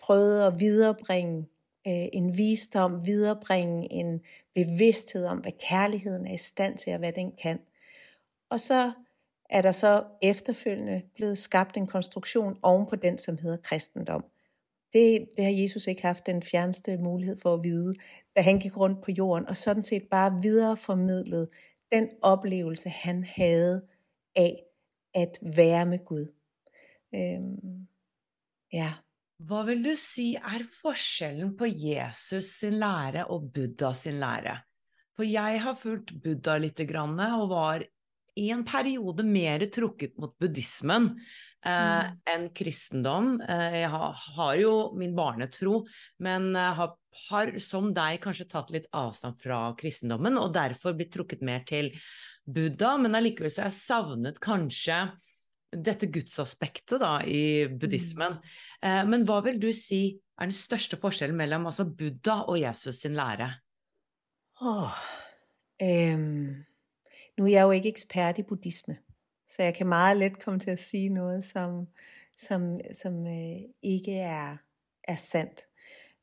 prøvet 0.00 0.46
at 0.46 0.60
viderebringe 0.60 1.38
øh, 1.86 2.06
en 2.12 2.36
visdom, 2.36 3.06
viderebringe 3.06 3.92
en 3.92 4.20
bevidsthed 4.54 5.26
om, 5.26 5.38
hvad 5.38 5.52
kærligheden 5.68 6.26
er 6.26 6.34
i 6.34 6.36
stand 6.36 6.78
til, 6.78 6.92
og 6.92 6.98
hvad 6.98 7.12
den 7.12 7.32
kan. 7.42 7.60
Og 8.50 8.60
så 8.60 8.92
er 9.50 9.62
der 9.62 9.72
så 9.72 10.04
efterfølgende 10.22 11.02
blevet 11.14 11.38
skabt 11.38 11.76
en 11.76 11.86
konstruktion 11.86 12.58
oven 12.62 12.86
på 12.86 12.96
den, 12.96 13.18
som 13.18 13.38
hedder 13.38 13.56
kristendom. 13.56 14.24
Det, 14.94 15.28
det 15.36 15.44
har 15.44 15.52
Jesus 15.52 15.86
ikke 15.86 16.02
haft 16.02 16.26
den 16.26 16.42
fjerneste 16.42 16.98
mulighed 16.98 17.36
for 17.42 17.54
at 17.54 17.60
vide, 17.64 17.94
da 18.36 18.42
han 18.42 18.58
gik 18.58 18.76
rundt 18.76 19.04
på 19.04 19.10
jorden, 19.10 19.48
og 19.48 19.56
sådan 19.56 19.82
set 19.82 20.02
bare 20.10 20.38
videreformidlet 20.42 21.48
den 21.92 22.08
oplevelse, 22.22 22.88
han 22.88 23.24
havde 23.24 23.86
af 24.36 24.62
at 25.14 25.38
være 25.42 25.86
med 25.86 26.04
Gud. 26.04 26.26
Øhm, 27.14 27.88
ja. 28.72 28.92
Hvad 29.38 29.64
vil 29.64 29.84
du 29.84 29.94
sige 29.96 30.36
er 30.36 30.60
forskellen 30.82 31.56
på 31.56 31.64
Jesus 31.64 32.44
sin 32.44 32.72
lære 32.72 33.26
og 33.26 33.50
Buddha 33.54 33.92
sin 33.92 34.18
lære? 34.20 34.58
For 35.16 35.22
jeg 35.22 35.62
har 35.62 35.74
fulgt 35.74 36.12
Buddha 36.24 36.58
lite 36.58 36.86
grann, 36.86 37.20
og 37.20 37.48
var 37.48 37.82
en 38.36 38.64
periode 38.66 39.24
mer 39.26 39.62
trukket 39.72 40.16
mot 40.18 40.34
buddhismen 40.42 41.10
eh, 41.64 41.70
mm. 41.70 42.16
enn 42.34 42.48
kristendom. 42.56 43.36
Eh, 43.40 43.80
jeg 43.82 43.90
har, 43.92 44.22
har, 44.36 44.54
jo 44.58 44.74
min 44.98 45.14
barnetro, 45.16 45.84
men 46.22 46.52
har, 46.54 46.96
har, 47.28 47.54
som 47.62 47.92
deg 47.94 48.20
kanskje 48.24 48.48
tatt 48.50 48.72
litt 48.74 48.90
avstand 48.96 49.38
fra 49.42 49.68
kristendommen, 49.78 50.38
og 50.40 50.54
derfor 50.56 50.96
blitt 50.98 51.14
trukket 51.14 51.44
mer 51.46 51.62
til 51.68 51.92
Buddha. 52.44 52.96
Men 53.00 53.16
allikevel 53.16 53.52
så 53.52 53.64
har 53.64 53.72
jeg 53.72 53.80
savnet 53.80 54.42
kanskje 54.42 55.04
dette 55.74 56.06
gudsaspektet 56.06 57.00
da, 57.02 57.16
i 57.26 57.66
buddhismen. 57.70 58.38
Mm. 58.38 58.52
Eh, 58.90 59.00
men 59.10 59.26
hva 59.28 59.40
vil 59.46 59.58
du 59.62 59.70
si 59.74 60.04
er 60.34 60.50
den 60.50 60.54
største 60.54 60.98
forskjellen 61.00 61.38
mellom 61.38 61.66
altså, 61.70 61.86
Buddha 61.86 62.42
og 62.50 62.58
Jesus 62.58 63.02
sin 63.04 63.16
lære? 63.18 63.52
Oh, 64.62 64.94
um 65.82 66.64
nu 67.38 67.44
er 67.44 67.50
jeg 67.50 67.62
jo 67.62 67.70
ikke 67.70 67.88
ekspert 67.88 68.38
i 68.38 68.42
buddhisme, 68.42 68.96
så 69.46 69.62
jeg 69.62 69.74
kan 69.74 69.86
meget 69.86 70.16
let 70.16 70.44
komme 70.44 70.60
til 70.60 70.70
at 70.70 70.78
sige 70.78 71.08
noget, 71.08 71.44
som, 71.44 71.86
som, 72.38 72.80
som 72.92 73.26
øh, 73.26 73.60
ikke 73.82 74.18
er, 74.18 74.56
er 75.04 75.14
sandt. 75.14 75.68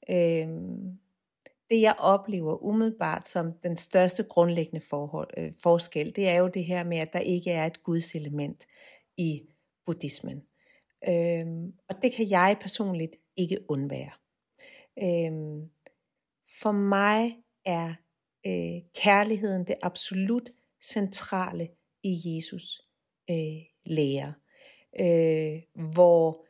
Øhm, 0.09 0.99
det 1.69 1.81
jeg 1.81 1.95
oplever 1.99 2.63
umiddelbart 2.63 3.27
som 3.27 3.53
den 3.63 3.77
største 3.77 4.23
grundlæggende 4.23 4.85
forhold, 4.85 5.29
øh, 5.37 5.51
forskel, 5.63 6.15
det 6.15 6.29
er 6.29 6.35
jo 6.35 6.47
det 6.47 6.65
her 6.65 6.83
med, 6.83 6.97
at 6.97 7.13
der 7.13 7.19
ikke 7.19 7.51
er 7.51 7.65
et 7.65 7.83
Guds 7.83 8.15
element 8.15 8.65
i 9.17 9.41
buddhismen. 9.85 10.43
Øhm, 11.09 11.73
og 11.89 11.95
det 12.01 12.13
kan 12.13 12.29
jeg 12.29 12.57
personligt 12.61 13.15
ikke 13.37 13.57
undvære. 13.69 14.11
Øhm, 15.03 15.69
for 16.61 16.71
mig 16.71 17.37
er 17.65 17.93
øh, 18.47 18.81
kærligheden 18.95 19.67
det 19.67 19.75
absolut 19.81 20.49
centrale 20.81 21.69
i 22.03 22.21
Jesus 22.25 22.81
øh, 23.29 23.61
lære. 23.85 24.33
Øh, 24.99 25.61
hvor 25.93 26.45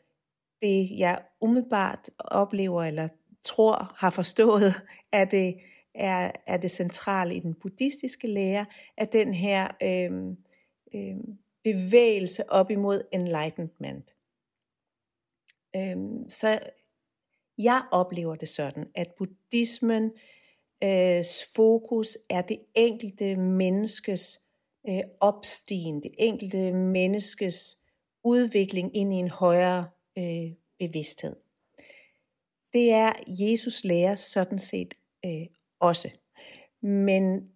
det 0.61 0.89
jeg 0.97 1.25
umiddelbart 1.41 2.09
oplever 2.17 2.83
eller 2.83 3.07
tror 3.43 3.93
har 3.97 4.09
forstået, 4.09 4.73
er 5.11 5.25
det, 5.25 5.59
er, 5.95 6.31
er 6.47 6.57
det 6.57 6.71
centrale 6.71 7.35
i 7.35 7.39
den 7.39 7.53
buddhistiske 7.53 8.27
lære, 8.27 8.65
at 8.97 9.13
den 9.13 9.33
her 9.33 9.67
øh, 9.83 10.35
øh, 10.95 11.17
bevægelse 11.63 12.49
op 12.49 12.71
imod 12.71 13.03
enlightenment. 13.11 14.15
Øh, 15.75 15.97
så 16.29 16.59
jeg 17.57 17.83
oplever 17.91 18.35
det 18.35 18.49
sådan, 18.49 18.87
at 18.95 19.11
buddhismen 19.17 20.03
øh, 20.03 20.11
Øh, 20.83 21.23
fokus 21.55 22.17
er 22.29 22.41
det 22.41 22.59
enkelte 22.75 23.35
menneskes 23.35 24.41
øh, 24.89 25.01
opstigen, 25.19 26.03
det 26.03 26.11
enkelte 26.17 26.73
menneskes 26.73 27.77
udvikling 28.23 28.95
ind 28.97 29.13
i 29.13 29.15
en 29.15 29.29
højere 29.29 29.89
øh, 30.17 30.51
bevidsthed. 30.79 31.35
Det 32.73 32.91
er 32.91 33.13
Jesus 33.27 33.83
lærer 33.83 34.15
sådan 34.15 34.59
set 34.59 34.93
øh, 35.25 35.47
også. 35.79 36.09
Men 36.81 37.51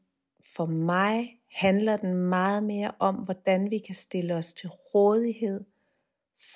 for 0.56 0.66
mig 0.66 1.40
handler 1.52 1.98
den 1.98 2.14
meget 2.16 2.64
mere 2.64 2.92
om, 3.00 3.16
hvordan 3.16 3.72
vi 3.72 3.78
kan 3.78 3.96
stille 3.96 4.36
os 4.36 4.54
til 4.54 4.70
rådighed 4.70 5.64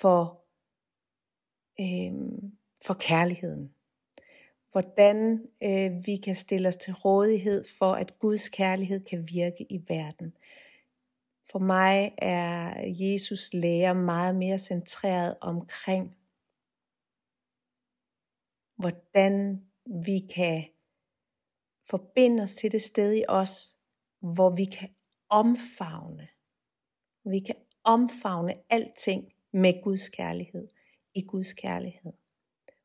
for, 0.00 0.44
øh, 1.80 2.12
for 2.82 2.94
kærligheden 2.94 3.74
hvordan 4.72 5.46
øh, 5.62 6.06
vi 6.06 6.16
kan 6.16 6.36
stille 6.36 6.68
os 6.68 6.76
til 6.76 6.94
rådighed 6.94 7.64
for, 7.78 7.92
at 7.92 8.18
Guds 8.18 8.48
kærlighed 8.48 9.04
kan 9.04 9.28
virke 9.28 9.66
i 9.70 9.84
verden. 9.88 10.36
For 11.50 11.58
mig 11.58 12.14
er 12.18 12.84
Jesus 12.86 13.52
lære 13.52 13.94
meget 13.94 14.36
mere 14.36 14.58
centreret 14.58 15.36
omkring, 15.40 16.16
hvordan 18.76 19.64
vi 20.04 20.18
kan 20.34 20.64
forbinde 21.90 22.42
os 22.42 22.54
til 22.54 22.72
det 22.72 22.82
sted 22.82 23.14
i 23.14 23.24
os, 23.28 23.76
hvor 24.20 24.50
vi 24.56 24.64
kan 24.64 24.88
omfavne 25.28 26.28
Vi 27.24 27.40
kan 27.40 27.56
omfavne 27.84 28.54
alting 28.70 29.32
med 29.52 29.82
Guds 29.82 30.08
kærlighed, 30.08 30.68
i 31.14 31.22
Guds 31.22 31.54
kærlighed, 31.54 32.12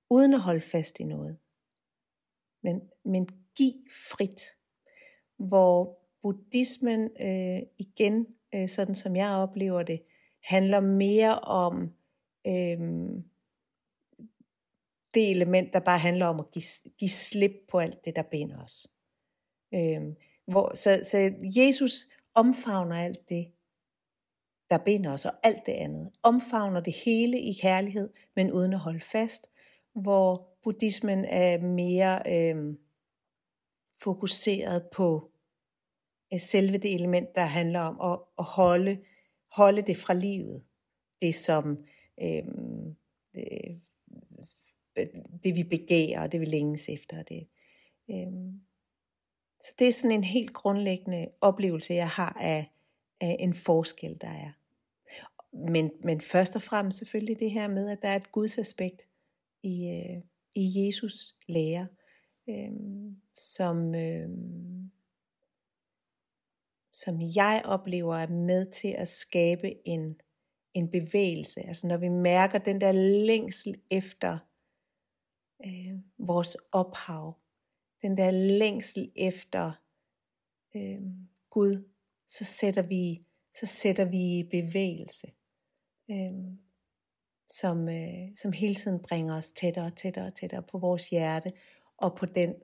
uden 0.10 0.34
at 0.34 0.40
holde 0.40 0.62
fast 0.62 1.00
i 1.00 1.04
noget. 1.04 1.38
Men, 2.66 2.82
men 3.04 3.30
giv 3.58 3.74
frit, 4.10 4.42
hvor 5.38 6.00
buddhismen 6.22 7.10
øh, 7.22 7.62
igen, 7.78 8.28
øh, 8.56 8.70
sådan 8.70 8.96
som 8.96 9.16
jeg 9.16 9.30
oplever 9.30 9.84
det, 9.84 10.02
handler 10.44 10.80
mere 10.80 11.40
om 11.40 11.94
øh, 12.48 12.80
det 15.14 15.32
element, 15.32 15.74
der 15.74 15.80
bare 15.80 16.00
handler 16.00 16.26
om 16.26 16.40
at 16.40 16.52
give, 16.52 16.64
give 16.98 17.10
slip 17.10 17.52
på 17.72 17.80
alt 17.80 18.06
det, 18.06 18.16
der 18.16 18.22
binder 18.22 18.62
os. 18.62 18.88
Øh, 19.74 20.02
hvor, 20.48 20.76
så, 20.76 21.00
så 21.04 21.34
Jesus 21.58 22.08
omfavner 22.34 22.96
alt 22.96 23.30
det, 23.30 23.52
der 24.70 24.78
binder 24.78 25.14
os, 25.14 25.26
og 25.26 25.34
alt 25.44 25.66
det 25.66 25.72
andet. 25.72 26.12
Omfavner 26.24 26.80
det 26.80 26.94
hele 27.06 27.40
i 27.40 27.54
kærlighed, 27.62 28.10
men 28.36 28.52
uden 28.52 28.74
at 28.74 28.80
holde 28.80 29.00
fast, 29.00 29.52
hvor 29.94 30.55
buddhismen 30.66 31.26
er 31.26 31.62
mere 31.62 32.22
øh, 32.28 32.76
fokuseret 34.04 34.88
på 34.94 35.32
øh, 36.34 36.40
selve 36.40 36.78
det 36.78 36.94
element, 36.94 37.36
der 37.36 37.46
handler 37.46 37.80
om 37.80 38.12
at, 38.12 38.20
at 38.40 38.46
holde, 38.46 38.98
holde 39.52 39.82
det 39.82 39.98
fra 39.98 40.14
livet. 40.14 40.64
Det 41.22 41.36
som 41.36 41.78
øh, 42.24 42.44
det, 44.96 45.12
det 45.44 45.56
vi 45.56 45.64
begærer, 45.64 46.28
det 46.28 46.40
vi 46.40 46.46
længes 46.46 46.90
efter. 46.90 47.24
Det. 47.24 47.48
Øh, 48.10 48.54
så 49.60 49.74
det 49.80 49.88
er 49.88 49.92
sådan 49.92 50.12
en 50.12 50.24
helt 50.24 50.54
grundlæggende 50.54 51.28
oplevelse, 51.42 51.94
jeg 51.94 52.10
har 52.10 52.38
af, 52.40 52.72
af 53.22 53.38
en 53.40 53.54
forskel, 53.54 54.22
der 54.22 54.28
er. 54.28 54.52
Men, 55.72 55.92
men 56.04 56.22
først 56.22 56.56
og 56.56 56.62
fremmest 56.62 56.98
selvfølgelig 56.98 57.40
det 57.40 57.52
her 57.52 57.68
med, 57.68 57.90
at 57.90 58.02
der 58.02 58.08
er 58.08 58.16
et 58.16 58.32
Guds 58.32 58.58
aspekt 58.58 59.08
i, 59.64 59.88
øh, 59.90 60.22
i 60.56 60.86
Jesus 60.86 61.36
lære, 61.48 61.88
øh, 62.50 62.72
som, 63.34 63.96
øh, 63.96 64.30
som 66.94 67.22
jeg 67.22 67.62
oplever 67.66 68.16
er 68.16 68.28
med 68.28 68.72
til 68.72 68.96
at 68.98 69.08
skabe 69.08 69.88
en, 69.88 70.16
en 70.74 70.92
bevægelse. 70.92 71.62
Altså 71.62 71.88
når 71.88 71.98
vi 71.98 72.10
mærker 72.10 72.58
den 72.58 72.82
der 72.82 72.92
længsel 73.26 73.82
efter 73.92 74.38
øh, 75.66 76.00
vores 76.18 76.58
ophav, 76.72 77.40
den 78.02 78.18
der 78.18 78.32
længsel 78.32 79.12
efter 79.16 79.72
øh, 80.76 81.02
Gud, 81.50 81.90
så 82.28 82.44
sætter 82.46 82.82
vi 82.82 83.26
så 83.60 83.66
sætter 83.66 84.06
vi 84.06 84.48
bevægelse, 84.52 85.28
øh, 86.12 86.34
som, 87.50 87.90
øh, 87.90 88.36
som 88.36 88.52
hele 88.52 88.76
tiden 88.76 89.00
bringer 89.00 89.38
os 89.38 89.52
tættere 89.52 89.86
og 89.86 89.96
tættere 89.96 90.26
og 90.26 90.36
tættere 90.36 90.64
på 90.64 90.78
vores 90.78 91.10
hjerte, 91.10 91.52
og 91.98 92.16
på 92.16 92.26
den 92.26 92.56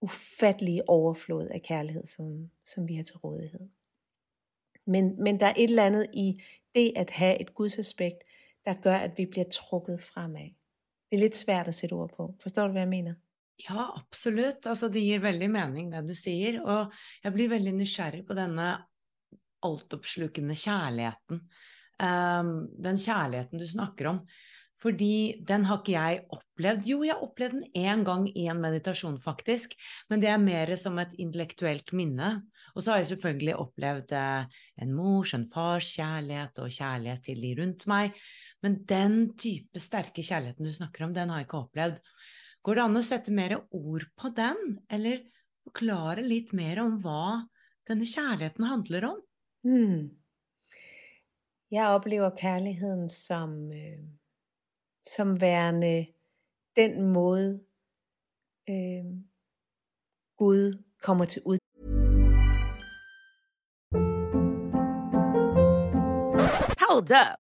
ufattelige 0.00 0.88
overflod 0.88 1.46
af 1.46 1.62
kærlighed, 1.62 2.06
som, 2.06 2.50
som 2.64 2.88
vi 2.88 2.94
har 2.94 3.02
til 3.02 3.16
rådighed. 3.16 3.68
Men, 4.86 5.22
men 5.22 5.40
der 5.40 5.46
er 5.46 5.54
et 5.56 5.70
eller 5.70 5.84
andet 5.84 6.06
i 6.14 6.42
det 6.74 6.92
at 6.96 7.10
have 7.10 7.40
et 7.40 7.54
Guds 7.54 7.78
aspekt, 7.78 8.18
der 8.64 8.74
gør, 8.74 8.94
at 8.94 9.18
vi 9.18 9.26
bliver 9.26 9.48
trukket 9.52 10.00
fremad. 10.00 10.50
Det 11.10 11.16
er 11.16 11.18
lidt 11.18 11.36
svært 11.36 11.68
at 11.68 11.74
sætte 11.74 11.92
ord 11.92 12.10
på. 12.16 12.34
Forstår 12.42 12.66
du, 12.66 12.72
hvad 12.72 12.82
jeg 12.82 12.88
mener? 12.88 13.14
Ja, 13.70 13.98
absolut. 13.98 14.66
Altså, 14.66 14.88
det 14.88 15.02
giver 15.02 15.18
veldig 15.18 15.50
mening, 15.50 15.92
det 15.92 16.08
du 16.08 16.14
siger. 16.14 16.62
Og 16.62 16.92
jeg 17.24 17.32
blir 17.32 17.48
veldig 17.48 17.72
nysgerrig 17.72 18.26
på 18.26 18.34
denne 18.34 18.76
altopslukkende 19.62 20.56
kærligheden. 20.56 21.50
Um, 21.98 22.68
den 22.78 23.00
kjærligheten 23.00 23.58
du 23.58 23.66
snakker 23.66 24.12
om. 24.12 24.22
Fordi 24.78 25.40
den 25.42 25.64
har 25.66 25.80
ikke 25.80 25.96
jeg 25.96 26.20
opplevd. 26.30 26.84
Jo, 26.86 27.00
jeg 27.02 27.18
opplevde 27.18 27.58
den 27.58 27.86
en 27.88 28.04
gang 28.06 28.28
i 28.30 28.46
en 28.46 28.60
meditation 28.62 29.16
faktisk, 29.18 29.74
men 30.10 30.22
det 30.22 30.30
er 30.30 30.38
mer 30.38 30.70
som 30.78 31.00
et 31.02 31.16
intellektuelt 31.18 31.90
minne. 31.98 32.28
Og 32.76 32.84
så 32.84 32.92
har 32.92 33.02
jeg 33.02 33.10
selvfølgelig 33.12 33.56
opplevd 33.58 34.14
eh, 34.14 34.60
en 34.84 34.92
mors, 34.94 35.32
en 35.34 35.48
fars 35.50 35.88
kjærlighet 35.96 36.60
og 36.62 36.70
kjærlighet 36.70 37.24
til 37.26 37.42
de 37.42 37.54
rundt 37.58 37.88
meg. 37.90 38.14
Men 38.62 38.78
den 38.86 39.16
type 39.38 39.82
sterke 39.82 40.22
kjærligheten 40.22 40.66
du 40.66 40.74
snakker 40.74 41.08
om, 41.08 41.16
den 41.16 41.32
har 41.32 41.42
jeg 41.42 41.48
ikke 41.48 41.64
opplevd. 41.64 41.98
Går 42.62 42.78
det 42.78 42.84
an 42.84 43.00
å 43.00 43.04
sette 43.06 43.34
mer 43.34 43.56
ord 43.74 44.06
på 44.18 44.30
den, 44.36 44.78
eller 44.90 45.24
forklare 45.66 46.22
litt 46.22 46.54
mer 46.54 46.84
om 46.84 47.00
hva 47.02 47.42
denne 47.88 48.06
kjærligheten 48.06 48.70
handler 48.70 49.10
om? 49.10 49.20
Mm. 49.66 50.17
Jeg 51.70 51.88
oplever 51.88 52.30
kærligheden 52.30 53.08
som, 53.08 53.72
øh, 53.72 53.98
som 55.02 55.40
værende 55.40 56.06
den 56.76 57.02
måde, 57.12 57.64
øh, 58.68 59.04
Gud 60.36 60.82
kommer 61.02 61.24
til 61.24 61.42
ud. 61.46 61.58
Hold 66.80 67.02
up. 67.02 67.47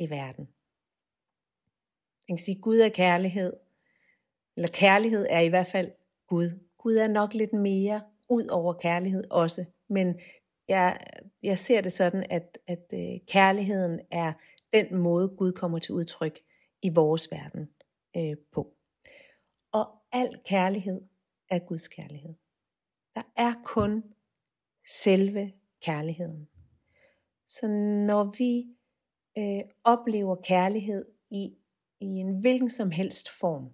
i 0.00 0.10
verden. 0.10 0.48
Man 2.28 2.36
kan 2.36 2.44
sige, 2.44 2.56
at 2.56 2.62
Gud 2.62 2.78
er 2.78 2.88
kærlighed. 2.88 3.52
Eller 4.56 4.68
kærlighed 4.68 5.26
er 5.30 5.40
i 5.40 5.48
hvert 5.48 5.66
fald 5.66 5.90
Gud. 6.26 6.60
Gud 6.78 6.94
er 6.94 7.08
nok 7.08 7.34
lidt 7.34 7.52
mere 7.52 8.02
ud 8.28 8.46
over 8.46 8.72
kærlighed 8.72 9.24
også. 9.30 9.64
Men 9.88 10.20
jeg, 10.68 11.00
jeg 11.42 11.58
ser 11.58 11.80
det 11.80 11.92
sådan, 11.92 12.26
at, 12.30 12.58
at 12.66 12.86
øh, 12.92 13.20
kærligheden 13.28 14.00
er 14.10 14.32
den 14.72 14.96
måde, 14.96 15.28
Gud 15.28 15.52
kommer 15.52 15.78
til 15.78 15.94
udtryk 15.94 16.38
i 16.82 16.88
vores 16.88 17.30
verden 17.30 17.68
øh, 18.16 18.36
på. 18.52 18.74
Og 19.72 19.86
al 20.12 20.40
kærlighed 20.44 21.02
er 21.48 21.58
Guds 21.58 21.88
kærlighed. 21.88 22.34
Der 23.14 23.22
er 23.36 23.54
kun 23.64 24.04
selve 24.86 25.52
kærligheden. 25.82 26.48
Så 27.46 27.68
når 28.06 28.24
vi 28.38 28.76
øh, 29.38 29.60
oplever 29.84 30.36
kærlighed 30.36 31.04
i, 31.30 31.54
i 32.00 32.06
en 32.06 32.40
hvilken 32.40 32.70
som 32.70 32.90
helst 32.90 33.28
form, 33.40 33.70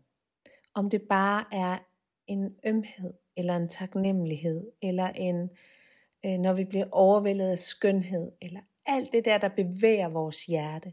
om 0.74 0.90
det 0.90 1.02
bare 1.08 1.44
er 1.52 1.78
en 2.26 2.56
ømhed, 2.66 3.14
eller 3.36 3.56
en 3.56 3.68
taknemmelighed, 3.68 4.70
eller 4.82 5.08
en, 5.08 5.50
øh, 6.26 6.38
når 6.38 6.52
vi 6.52 6.64
bliver 6.64 6.86
overvældet 6.92 7.50
af 7.50 7.58
skønhed, 7.58 8.32
eller 8.42 8.60
alt 8.86 9.12
det 9.12 9.24
der, 9.24 9.38
der 9.38 9.48
bevæger 9.48 10.08
vores 10.08 10.46
hjerte, 10.46 10.92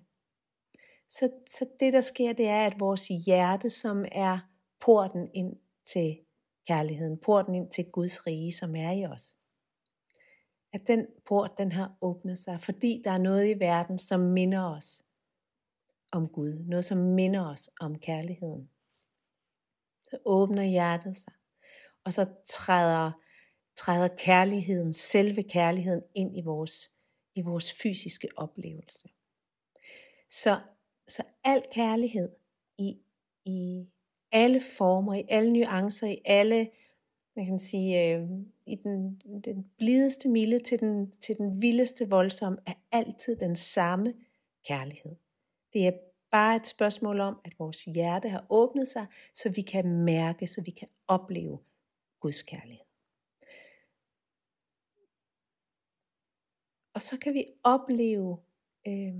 så, 1.09 1.29
så 1.49 1.65
det 1.79 1.93
der 1.93 2.01
sker, 2.01 2.33
det 2.33 2.47
er, 2.47 2.65
at 2.65 2.79
vores 2.79 3.07
hjerte, 3.07 3.69
som 3.69 4.05
er 4.11 4.39
porten 4.79 5.29
ind 5.33 5.55
til 5.85 6.19
kærligheden, 6.67 7.17
porten 7.17 7.55
ind 7.55 7.71
til 7.71 7.85
Guds 7.91 8.27
rige, 8.27 8.53
som 8.53 8.75
er 8.75 8.91
i 8.91 9.05
os, 9.05 9.37
at 10.73 10.87
den 10.87 11.07
port, 11.25 11.51
den 11.57 11.71
har 11.71 11.97
åbnet 12.01 12.37
sig, 12.37 12.61
fordi 12.61 13.01
der 13.05 13.11
er 13.11 13.17
noget 13.17 13.55
i 13.55 13.59
verden, 13.59 13.97
som 13.97 14.19
minder 14.19 14.75
os 14.75 15.03
om 16.11 16.27
Gud, 16.27 16.63
noget 16.65 16.85
som 16.85 16.97
minder 16.97 17.49
os 17.49 17.69
om 17.79 17.99
kærligheden. 17.99 18.69
Så 20.03 20.17
åbner 20.25 20.63
hjertet 20.63 21.17
sig, 21.17 21.33
og 22.03 22.13
så 22.13 22.29
træder, 22.47 23.11
træder 23.75 24.07
kærligheden, 24.07 24.93
selve 24.93 25.43
kærligheden 25.43 26.01
ind 26.15 26.37
i 26.37 26.41
vores, 26.41 26.91
i 27.35 27.41
vores 27.41 27.73
fysiske 27.81 28.27
oplevelse. 28.35 29.09
Så 30.29 30.59
så 31.07 31.23
al 31.43 31.63
kærlighed 31.71 32.29
i, 32.77 32.97
i 33.45 33.87
alle 34.31 34.61
former, 34.77 35.13
i 35.13 35.23
alle 35.29 35.53
nuancer, 35.53 36.07
i 36.07 36.21
alle, 36.25 36.69
hvad 37.33 37.43
kan 37.43 37.53
man 37.53 37.59
sige, 37.59 38.15
øh, 38.15 38.29
i 38.65 38.75
den, 38.75 39.21
den 39.45 39.71
blideste 39.77 40.29
milde 40.29 40.59
til 40.59 40.79
den, 40.79 41.11
til 41.11 41.37
den 41.37 41.61
vildeste 41.61 42.09
voldsom, 42.09 42.57
er 42.65 42.73
altid 42.91 43.35
den 43.35 43.55
samme 43.55 44.13
kærlighed. 44.67 45.15
Det 45.73 45.87
er 45.87 45.91
bare 46.31 46.55
et 46.55 46.67
spørgsmål 46.67 47.19
om, 47.19 47.39
at 47.45 47.59
vores 47.59 47.85
hjerte 47.85 48.29
har 48.29 48.45
åbnet 48.49 48.87
sig, 48.87 49.05
så 49.33 49.49
vi 49.49 49.61
kan 49.61 49.87
mærke, 49.87 50.47
så 50.47 50.61
vi 50.61 50.71
kan 50.71 50.87
opleve 51.07 51.59
Guds 52.19 52.41
kærlighed. 52.41 52.85
Og 56.93 57.01
så 57.01 57.17
kan 57.21 57.33
vi 57.33 57.45
opleve 57.63 58.37
øh, 58.87 59.15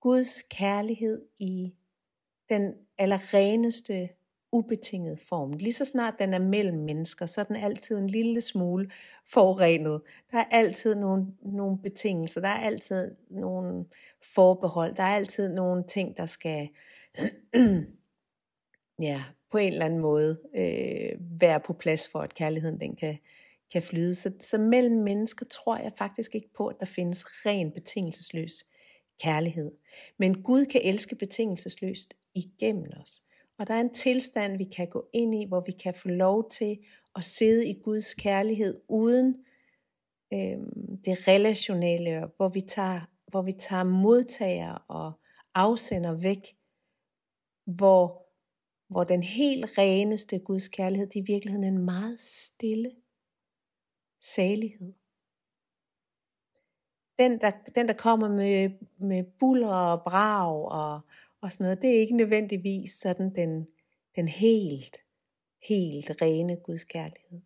Guds 0.00 0.42
kærlighed 0.42 1.28
i 1.38 1.74
den 2.48 2.74
allerreneste 2.98 4.08
ubetinget 4.52 5.18
form. 5.18 5.52
Lige 5.52 5.72
så 5.72 5.84
snart 5.84 6.14
den 6.18 6.34
er 6.34 6.38
mellem 6.38 6.78
mennesker, 6.78 7.26
så 7.26 7.40
er 7.40 7.44
den 7.44 7.56
altid 7.56 7.98
en 7.98 8.06
lille 8.06 8.40
smule 8.40 8.90
forurenet. 9.26 10.02
Der 10.30 10.38
er 10.38 10.44
altid 10.50 10.94
nogle, 10.94 11.26
nogle 11.42 11.78
betingelser, 11.78 12.40
der 12.40 12.48
er 12.48 12.60
altid 12.60 13.14
nogle 13.30 13.84
forbehold, 14.22 14.96
der 14.96 15.02
er 15.02 15.16
altid 15.16 15.48
nogle 15.48 15.84
ting, 15.88 16.16
der 16.16 16.26
skal 16.26 16.68
ja, 19.08 19.24
på 19.50 19.58
en 19.58 19.72
eller 19.72 19.84
anden 19.84 20.00
måde 20.00 20.40
øh, 20.56 21.40
være 21.40 21.60
på 21.60 21.72
plads 21.72 22.08
for, 22.08 22.18
at 22.18 22.34
kærligheden 22.34 22.80
den 22.80 22.96
kan, 22.96 23.18
kan 23.72 23.82
flyde. 23.82 24.14
Så, 24.14 24.32
så 24.40 24.58
mellem 24.58 24.96
mennesker 25.02 25.46
tror 25.46 25.76
jeg 25.76 25.92
faktisk 25.96 26.34
ikke 26.34 26.50
på, 26.56 26.66
at 26.66 26.76
der 26.80 26.86
findes 26.86 27.24
ren 27.46 27.72
betingelsesløs 27.72 28.64
kærlighed. 29.20 29.72
Men 30.18 30.42
Gud 30.42 30.64
kan 30.64 30.80
elske 30.84 31.16
betingelsesløst 31.16 32.14
igennem 32.34 32.90
os. 33.02 33.22
Og 33.60 33.66
der 33.66 33.74
er 33.74 33.80
en 33.80 33.94
tilstand, 33.94 34.56
vi 34.56 34.64
kan 34.64 34.88
gå 34.88 35.08
ind 35.12 35.34
i, 35.34 35.44
hvor 35.48 35.60
vi 35.60 35.72
kan 35.72 35.94
få 35.94 36.08
lov 36.08 36.50
til 36.50 36.78
at 37.16 37.24
sidde 37.24 37.68
i 37.68 37.80
Guds 37.82 38.14
kærlighed 38.14 38.80
uden 38.88 39.44
øh, 40.32 40.58
det 41.04 41.28
relationelle, 41.28 42.30
hvor 42.36 42.48
vi, 42.48 42.60
tager, 42.60 43.00
hvor 43.26 43.42
vi 43.42 43.52
tager 43.52 43.84
modtager 43.84 44.74
og 44.88 45.12
afsender 45.54 46.12
væk, 46.12 46.56
hvor, 47.64 48.26
hvor 48.88 49.04
den 49.04 49.22
helt 49.22 49.78
reneste 49.78 50.38
Guds 50.38 50.68
kærlighed, 50.68 51.06
det 51.06 51.16
er 51.16 51.22
i 51.22 51.32
virkeligheden 51.32 51.74
en 51.74 51.84
meget 51.84 52.20
stille 52.20 52.92
salighed. 54.20 54.92
Den 57.18 57.40
der, 57.40 57.52
den, 57.74 57.88
der 57.88 57.94
kommer 57.94 58.28
med, 58.28 58.70
med 58.98 59.24
buller 59.38 59.68
og 59.68 60.02
brag 60.02 60.70
og, 60.72 61.00
og 61.42 61.52
sådan 61.52 61.64
noget, 61.64 61.82
det 61.82 61.90
er 61.96 62.00
ikke 62.00 62.16
nødvendigvis 62.16 62.92
sådan 62.92 63.34
den, 63.34 63.66
den 64.16 64.28
helt, 64.28 64.96
helt 65.68 66.10
rene 66.22 66.56
Guds 66.56 66.84
kærlighed. 66.84 67.40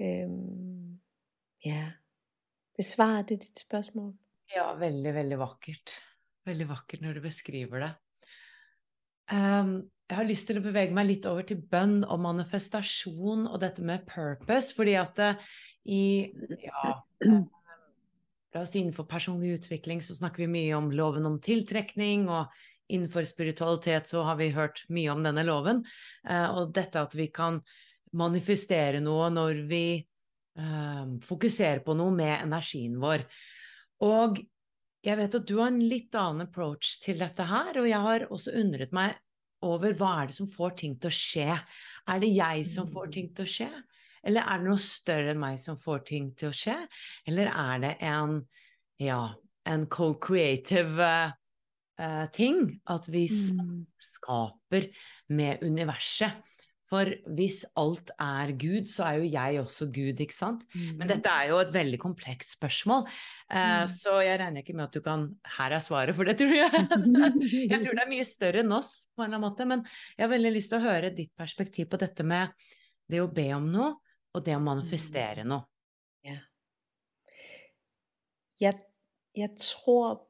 Øhm, 0.00 1.00
ja, 1.64 1.92
besvarer 2.76 3.22
det 3.22 3.42
dit 3.42 3.58
spørgsmål? 3.58 4.14
Ja, 4.56 4.72
veldig, 4.72 5.14
veldig 5.14 5.38
vakkert. 5.38 5.90
Veldig 6.46 6.68
vakkert 6.68 7.00
når 7.00 7.12
du 7.12 7.20
beskriver 7.20 7.78
det. 7.78 7.92
Um, 9.32 9.90
jeg 10.06 10.16
har 10.20 10.26
lyst 10.28 10.46
til 10.46 10.60
å 10.60 10.62
bevege 10.62 10.94
meg 10.94 11.08
litt 11.08 11.24
over 11.26 11.42
til 11.48 11.58
bønn 11.66 12.04
og 12.04 12.20
manifestasjon 12.22 13.48
og 13.50 13.58
dette 13.58 13.82
med 13.82 14.04
purpose, 14.06 14.70
fordi 14.76 14.94
at 15.00 15.16
det, 15.18 15.32
i 15.90 16.30
ja, 16.62 16.92
oss 18.62 18.76
innenfor 18.76 19.06
personlig 19.08 19.56
utvikling 19.58 20.02
så 20.02 20.16
snakker 20.16 20.44
vi 20.44 20.52
mye 20.52 20.78
om 20.78 20.90
loven 20.94 21.26
om 21.28 21.38
tiltrekning, 21.42 22.28
og 22.30 22.52
innenfor 22.92 23.26
spiritualitet 23.28 24.08
så 24.08 24.22
har 24.26 24.38
vi 24.40 24.52
hørt 24.54 24.84
mye 24.92 25.12
om 25.14 25.24
denne 25.26 25.44
loven. 25.46 25.82
Eh, 26.28 26.48
og 26.50 26.74
dette 26.76 27.02
at 27.02 27.16
vi 27.18 27.28
kan 27.34 27.60
manifestere 28.16 29.00
noe 29.02 29.28
når 29.34 29.62
vi 29.70 29.84
eh, 29.98 31.06
fokuserer 31.26 31.82
på 31.86 31.96
noe 31.98 32.14
med 32.14 32.36
energien 32.38 32.98
vår. 33.02 33.26
Og 34.06 34.40
jeg 35.06 35.18
vet 35.20 35.38
at 35.38 35.46
du 35.46 35.58
har 35.60 35.70
en 35.70 35.82
litt 35.82 36.16
annen 36.18 36.48
approach 36.48 36.96
til 37.04 37.20
dette 37.22 37.46
her, 37.46 37.76
og 37.78 37.88
jeg 37.88 38.02
har 38.08 38.26
også 38.30 38.56
undret 38.58 38.94
meg 38.96 39.14
over 39.66 39.94
hva 39.98 40.12
er 40.20 40.30
det 40.30 40.36
som 40.36 40.48
får 40.50 40.74
ting 40.82 40.96
til 41.00 41.10
å 41.10 41.16
skje. 41.16 41.52
Er 42.10 42.22
det 42.22 42.32
jeg 42.34 42.66
som 42.68 42.88
får 42.92 43.12
ting 43.14 43.30
til 43.34 43.46
å 43.46 43.52
skje? 43.56 43.70
Eller 44.26 44.46
er 44.46 44.60
det 44.60 44.70
noe 44.70 44.82
større 44.82 45.32
enn 45.32 45.42
meg 45.42 45.60
som 45.62 45.78
får 45.80 46.04
ting 46.10 46.32
til 46.38 46.50
å 46.50 46.56
skje? 46.56 46.76
Eller 47.30 47.52
er 47.52 47.82
det 47.84 47.94
en, 48.08 48.40
ja, 49.02 49.20
en 49.68 49.86
co-creative 49.92 51.12
uh, 52.02 52.26
ting? 52.34 52.66
At 52.90 53.08
vi 53.12 53.26
mm. 53.30 53.86
skaper 54.16 54.90
med 55.30 55.64
universet. 55.66 56.42
For 56.86 57.08
hvis 57.34 57.64
alt 57.80 58.12
er 58.22 58.52
Gud, 58.54 58.86
så 58.86 59.08
er 59.08 59.16
jo 59.18 59.30
jeg 59.32 59.58
også 59.58 59.88
Gud, 59.90 60.20
ikke 60.22 60.36
sant? 60.36 60.62
Mm. 60.70 61.00
Men 61.00 61.10
dette 61.10 61.32
er 61.32 61.48
jo 61.50 61.58
et 61.58 61.72
veldig 61.74 61.98
komplekst 61.98 62.54
spørsmål, 62.54 63.08
uh, 63.50 63.56
mm. 63.58 63.90
så 63.90 64.20
jeg 64.22 64.38
regner 64.42 64.62
ikke 64.62 64.76
med 64.78 64.86
at 64.86 64.94
du 64.94 65.02
kan 65.02 65.26
Her 65.56 65.74
er 65.74 65.82
svaret, 65.82 66.14
for 66.14 66.28
det 66.28 66.36
tror 66.38 66.54
jeg 66.54 66.70
Jeg 67.72 67.80
tror 67.82 67.98
det 67.98 68.04
er 68.04 68.12
mye 68.12 68.26
større 68.28 68.62
enn 68.62 68.74
oss, 68.78 68.92
på 69.14 69.24
en 69.24 69.26
eller 69.26 69.40
annen 69.40 69.46
måte. 69.48 69.66
Men 69.66 69.82
jeg 70.14 70.26
har 70.28 70.34
veldig 70.36 70.54
lyst 70.54 70.70
til 70.70 70.78
å 70.78 70.86
høre 70.86 71.14
ditt 71.14 71.34
perspektiv 71.38 71.90
på 71.90 71.98
dette 72.02 72.26
med 72.26 72.54
det 73.10 73.22
å 73.22 73.30
be 73.30 73.48
om 73.54 73.66
noe, 73.70 73.94
og 74.36 74.44
det 74.46 74.56
å 74.56 74.62
manifestere 74.62 75.44
mm. 75.44 75.50
noe. 75.50 75.64
Ja. 76.26 76.38
Jeg, 78.60 78.78
jeg 79.36 79.50
tror, 79.60 80.22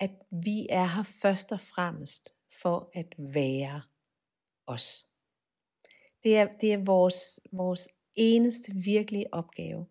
at 0.00 0.16
vi 0.30 0.66
er 0.70 0.86
her 0.96 1.06
først 1.22 1.52
og 1.52 1.60
fremmest 1.60 2.34
for 2.62 2.90
at 2.94 3.14
være 3.18 3.82
os. 4.66 5.06
Det 6.24 6.36
er, 6.38 6.48
det 6.60 6.72
er 6.72 6.84
vores, 6.84 7.40
vores 7.52 7.88
eneste 8.14 8.72
virkelige 8.74 9.34
opgave. 9.34 9.86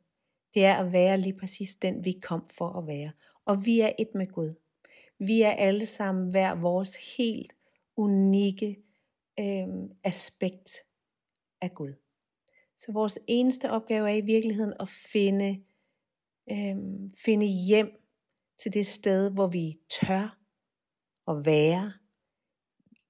Det 0.53 0.65
er 0.65 0.75
at 0.75 0.91
være 0.91 1.17
lige 1.17 1.37
præcis 1.39 1.75
den, 1.75 2.05
vi 2.05 2.11
kom 2.21 2.49
for 2.57 2.69
at 2.77 2.87
være. 2.87 3.11
Og 3.45 3.65
vi 3.65 3.79
er 3.79 3.91
et 3.99 4.09
med 4.15 4.27
Gud. 4.27 4.53
Vi 5.19 5.41
er 5.41 5.51
alle 5.51 5.85
sammen 5.85 6.29
hver 6.29 6.55
vores 6.55 7.17
helt 7.17 7.53
unikke 7.95 8.77
øh, 9.39 9.67
aspekt 10.03 10.71
af 11.61 11.73
Gud. 11.73 11.93
Så 12.79 12.91
vores 12.91 13.19
eneste 13.27 13.71
opgave 13.71 14.11
er 14.11 14.15
i 14.15 14.21
virkeligheden 14.21 14.73
at 14.79 14.89
finde, 14.89 15.63
øhm, 16.51 17.13
finde 17.25 17.45
hjem 17.45 17.91
til 18.59 18.73
det 18.73 18.85
sted, 18.85 19.31
hvor 19.31 19.47
vi 19.47 19.79
tør 19.89 20.37
at 21.27 21.45
være. 21.45 21.93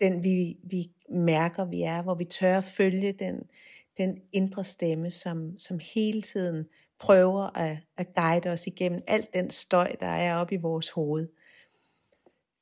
Den 0.01 0.23
vi, 0.23 0.57
vi 0.63 0.91
mærker, 1.09 1.65
vi 1.65 1.81
er, 1.81 2.03
hvor 2.03 2.15
vi 2.15 2.25
tør 2.25 2.57
at 2.57 2.63
følge 2.63 3.13
den, 3.13 3.49
den 3.97 4.21
indre 4.31 4.63
stemme, 4.63 5.11
som, 5.11 5.57
som 5.57 5.79
hele 5.93 6.21
tiden 6.21 6.65
prøver 6.99 7.57
at, 7.57 7.77
at 7.97 8.13
guide 8.15 8.49
os 8.49 8.67
igennem 8.67 9.01
alt 9.07 9.33
den 9.33 9.49
støj, 9.49 9.95
der 9.99 10.07
er 10.07 10.35
oppe 10.35 10.53
i 10.53 10.57
vores 10.57 10.89
hoved. 10.89 11.27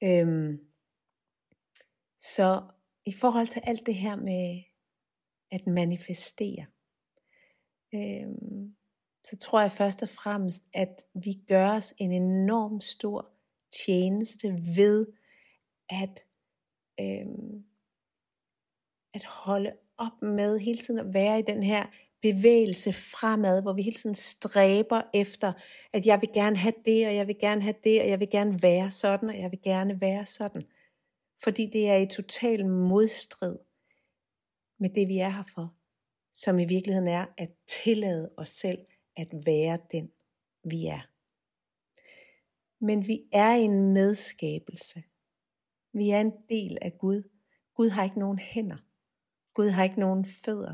Øhm, 0.04 0.60
så 2.20 2.62
i 3.06 3.12
forhold 3.12 3.48
til 3.48 3.62
alt 3.66 3.86
det 3.86 3.96
her 3.96 4.16
med 4.16 4.64
at 5.52 5.68
manifestere, 5.68 6.66
øh, 7.94 8.28
så 9.24 9.38
tror 9.38 9.62
jeg 9.62 9.72
først 9.72 10.04
og 10.04 10.10
fremmest, 10.10 10.64
at 10.74 11.04
vi 11.14 11.34
gør 11.48 11.72
os 11.72 11.94
en 11.98 12.12
enorm 12.12 12.82
stor 12.82 13.30
tjeneste 13.86 14.48
ved 14.76 15.08
at, 15.90 16.24
øh, 17.00 17.28
at 19.14 19.26
holde 19.26 19.74
op 19.98 20.22
med 20.22 20.60
hele 20.60 20.78
tiden 20.78 21.00
at 21.00 21.14
være 21.14 21.40
i 21.40 21.44
den 21.48 21.64
her 21.64 21.86
bevægelse 22.22 22.94
fremad, 22.94 23.62
hvor 23.62 23.74
vi 23.74 23.82
hele 23.82 23.96
tiden 23.96 24.16
stræber 24.16 25.02
efter, 25.14 25.54
at 25.94 26.06
jeg 26.06 26.22
vil 26.22 26.30
gerne 26.34 26.58
have 26.58 26.74
det, 26.86 27.08
og 27.08 27.16
jeg 27.16 27.28
vil 27.28 27.38
gerne 27.40 27.62
have 27.62 27.76
det, 27.84 28.02
og 28.02 28.08
jeg 28.08 28.20
vil 28.20 28.30
gerne 28.30 28.62
være 28.62 28.92
sådan, 28.92 29.30
og 29.30 29.40
jeg 29.40 29.52
vil 29.52 29.62
gerne 29.62 30.02
være 30.02 30.26
sådan. 30.26 30.64
Fordi 31.44 31.70
det 31.74 31.90
er 31.90 31.96
i 31.96 32.08
total 32.08 32.66
modstrid 32.66 33.58
med 34.80 34.90
det, 34.90 35.08
vi 35.08 35.18
er 35.18 35.30
her 35.30 35.44
for 35.54 35.77
som 36.38 36.60
i 36.60 36.66
virkeligheden 36.66 37.08
er 37.08 37.26
at 37.38 37.50
tillade 37.68 38.32
os 38.38 38.50
selv 38.50 38.80
at 39.16 39.28
være 39.46 39.80
den, 39.92 40.12
vi 40.64 40.86
er. 40.86 41.10
Men 42.86 43.08
vi 43.08 43.24
er 43.34 43.52
en 43.52 43.94
medskabelse. 43.94 45.04
Vi 45.94 46.10
er 46.10 46.22
en 46.22 46.34
del 46.50 46.78
af 46.82 46.98
Gud. 46.98 47.24
Gud 47.74 47.90
har 47.90 48.04
ikke 48.04 48.20
nogen 48.20 48.40
hænder. 48.40 48.78
Gud 49.54 49.70
har 49.70 49.84
ikke 49.84 50.00
nogen 50.00 50.26
fødder. 50.26 50.74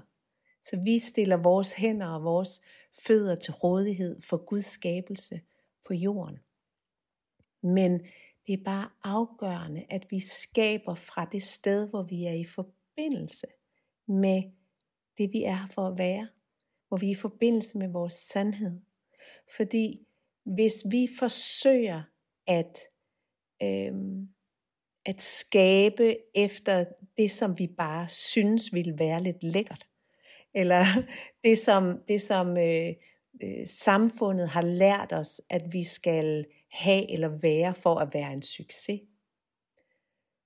Så 0.61 0.81
vi 0.83 0.99
stiller 0.99 1.37
vores 1.37 1.73
hænder 1.73 2.07
og 2.07 2.23
vores 2.23 2.61
fødder 3.05 3.35
til 3.35 3.53
rådighed 3.53 4.21
for 4.21 4.45
Guds 4.45 4.65
skabelse 4.65 5.41
på 5.85 5.93
jorden. 5.93 6.39
Men 7.61 7.99
det 8.47 8.53
er 8.53 8.63
bare 8.65 8.89
afgørende, 9.03 9.85
at 9.89 10.07
vi 10.09 10.19
skaber 10.19 10.95
fra 10.95 11.25
det 11.25 11.43
sted, 11.43 11.89
hvor 11.89 12.03
vi 12.03 12.25
er 12.25 12.33
i 12.33 12.45
forbindelse 12.45 13.47
med 14.07 14.43
det 15.17 15.33
vi 15.33 15.43
er 15.43 15.55
her 15.55 15.67
for 15.67 15.87
at 15.87 15.97
være, 15.97 16.27
hvor 16.87 16.97
vi 16.97 17.07
er 17.07 17.11
i 17.11 17.15
forbindelse 17.15 17.77
med 17.77 17.89
vores 17.89 18.13
sandhed. 18.13 18.81
Fordi 19.55 20.07
hvis 20.45 20.83
vi 20.91 21.07
forsøger 21.19 22.03
at, 22.47 22.79
øhm, 23.63 24.27
at 25.05 25.21
skabe 25.21 26.17
efter 26.35 26.85
det, 27.17 27.31
som 27.31 27.59
vi 27.59 27.67
bare 27.67 28.07
synes 28.07 28.73
vil 28.73 28.99
være 28.99 29.23
lidt 29.23 29.43
lækkert, 29.43 29.87
eller 30.53 30.85
det, 31.43 31.57
som, 31.57 32.03
det, 32.07 32.21
som 32.21 32.57
øh, 32.57 32.89
øh, 33.43 33.67
samfundet 33.67 34.49
har 34.49 34.61
lært 34.61 35.13
os, 35.13 35.41
at 35.49 35.73
vi 35.73 35.83
skal 35.83 36.45
have 36.71 37.11
eller 37.11 37.39
være 37.41 37.73
for 37.73 37.95
at 37.95 38.13
være 38.13 38.33
en 38.33 38.41
succes, 38.41 39.01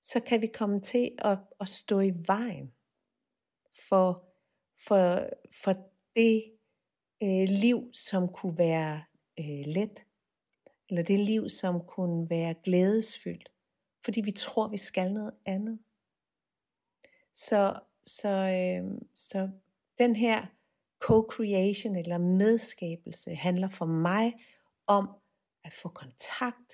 så 0.02 0.20
kan 0.20 0.40
vi 0.40 0.46
komme 0.46 0.80
til 0.80 1.10
at, 1.18 1.38
at 1.60 1.68
stå 1.68 2.00
i 2.00 2.12
vejen 2.26 2.72
for 3.88 4.27
for, 4.86 5.28
for 5.62 5.74
det 6.16 6.52
øh, 7.22 7.48
liv, 7.48 7.90
som 7.92 8.28
kunne 8.28 8.58
være 8.58 9.04
øh, 9.38 9.66
let, 9.66 10.04
eller 10.88 11.02
det 11.02 11.18
liv, 11.18 11.48
som 11.48 11.80
kunne 11.86 12.30
være 12.30 12.54
glædesfyldt, 12.64 13.52
fordi 14.04 14.20
vi 14.20 14.30
tror, 14.30 14.68
vi 14.68 14.76
skal 14.76 15.12
noget 15.12 15.34
andet. 15.44 15.78
Så, 17.32 17.80
så, 18.04 18.28
øh, 18.28 19.00
så 19.14 19.50
den 19.98 20.16
her 20.16 20.46
co-creation 21.04 21.96
eller 21.96 22.18
medskabelse 22.18 23.34
handler 23.34 23.68
for 23.68 23.86
mig 23.86 24.34
om 24.86 25.08
at 25.64 25.72
få 25.72 25.88
kontakt 25.88 26.72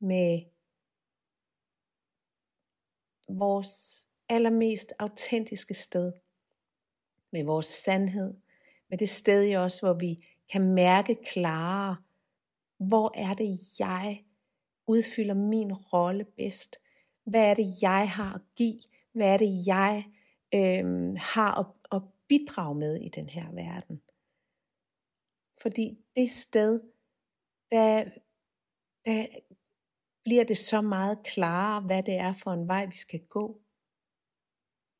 med 0.00 0.42
vores 3.28 4.06
allermest 4.28 4.92
autentiske 4.98 5.74
sted, 5.74 6.12
med 7.34 7.44
vores 7.44 7.66
sandhed, 7.66 8.34
med 8.90 8.98
det 8.98 9.08
sted 9.08 9.44
i 9.44 9.56
os, 9.56 9.78
hvor 9.78 9.92
vi 9.92 10.26
kan 10.52 10.74
mærke 10.74 11.14
klarere, 11.24 11.96
hvor 12.78 13.12
er 13.14 13.34
det 13.34 13.58
jeg 13.78 14.24
udfylder 14.86 15.34
min 15.34 15.72
rolle 15.72 16.24
bedst? 16.24 16.76
Hvad 17.24 17.50
er 17.50 17.54
det 17.54 17.82
jeg 17.82 18.10
har 18.10 18.34
at 18.34 18.40
give? 18.56 18.80
Hvad 19.12 19.32
er 19.32 19.36
det 19.36 19.66
jeg 19.66 20.04
øh, 20.54 21.14
har 21.18 21.60
at, 21.60 21.66
at 21.92 22.02
bidrage 22.28 22.74
med 22.74 23.00
i 23.00 23.08
den 23.08 23.28
her 23.28 23.52
verden? 23.52 24.02
Fordi 25.62 25.98
det 26.16 26.30
sted, 26.30 26.80
der, 27.70 28.04
der 29.04 29.26
bliver 30.24 30.44
det 30.44 30.58
så 30.58 30.80
meget 30.80 31.22
klarere, 31.24 31.80
hvad 31.80 32.02
det 32.02 32.14
er 32.14 32.34
for 32.34 32.50
en 32.50 32.68
vej, 32.68 32.86
vi 32.86 32.96
skal 32.96 33.20
gå. 33.26 33.60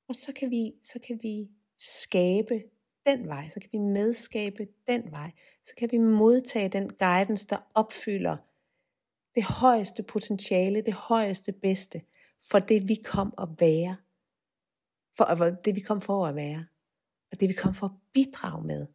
Og 0.09 0.15
så 0.17 0.33
kan 0.33 0.51
vi, 0.51 0.73
så 0.83 0.99
kan 1.07 1.19
vi 1.23 1.51
skabe 1.85 2.63
den 3.07 3.29
vej, 3.29 3.49
så 3.49 3.61
kan 3.61 3.69
vi 3.73 3.79
medskabe 3.79 4.69
den 4.87 5.11
vej, 5.11 5.31
så 5.65 5.75
kan 5.79 5.89
vi 5.93 5.99
modtage 5.99 6.69
den 6.69 6.89
guidance, 6.89 7.47
der 7.47 7.71
opfylder 7.75 8.37
det 9.35 9.45
højeste 9.45 10.03
potentiale, 10.03 10.83
det 10.83 10.95
højeste 10.95 11.53
bedste, 11.53 12.03
for 12.51 12.59
det 12.59 12.89
vi 12.89 12.95
kom 12.95 13.35
at 13.39 13.49
være. 13.59 13.97
For 15.17 15.25
det 15.65 15.75
vi 15.77 15.81
kom 15.81 16.01
for 16.01 16.27
at 16.27 16.35
være. 16.35 16.67
Og 17.33 17.41
det 17.41 17.49
vi 17.49 17.55
kom 17.55 17.75
for 17.75 17.87
at 17.87 17.93
bidrage 18.13 18.67
med. 18.67 18.87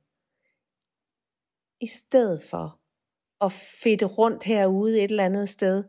I 1.79 1.87
stedet 1.87 2.43
for 2.43 2.79
at 3.41 3.51
fedte 3.51 4.05
rundt 4.05 4.43
herude 4.43 4.97
et 4.97 5.11
eller 5.11 5.25
andet 5.25 5.49
sted, 5.49 5.83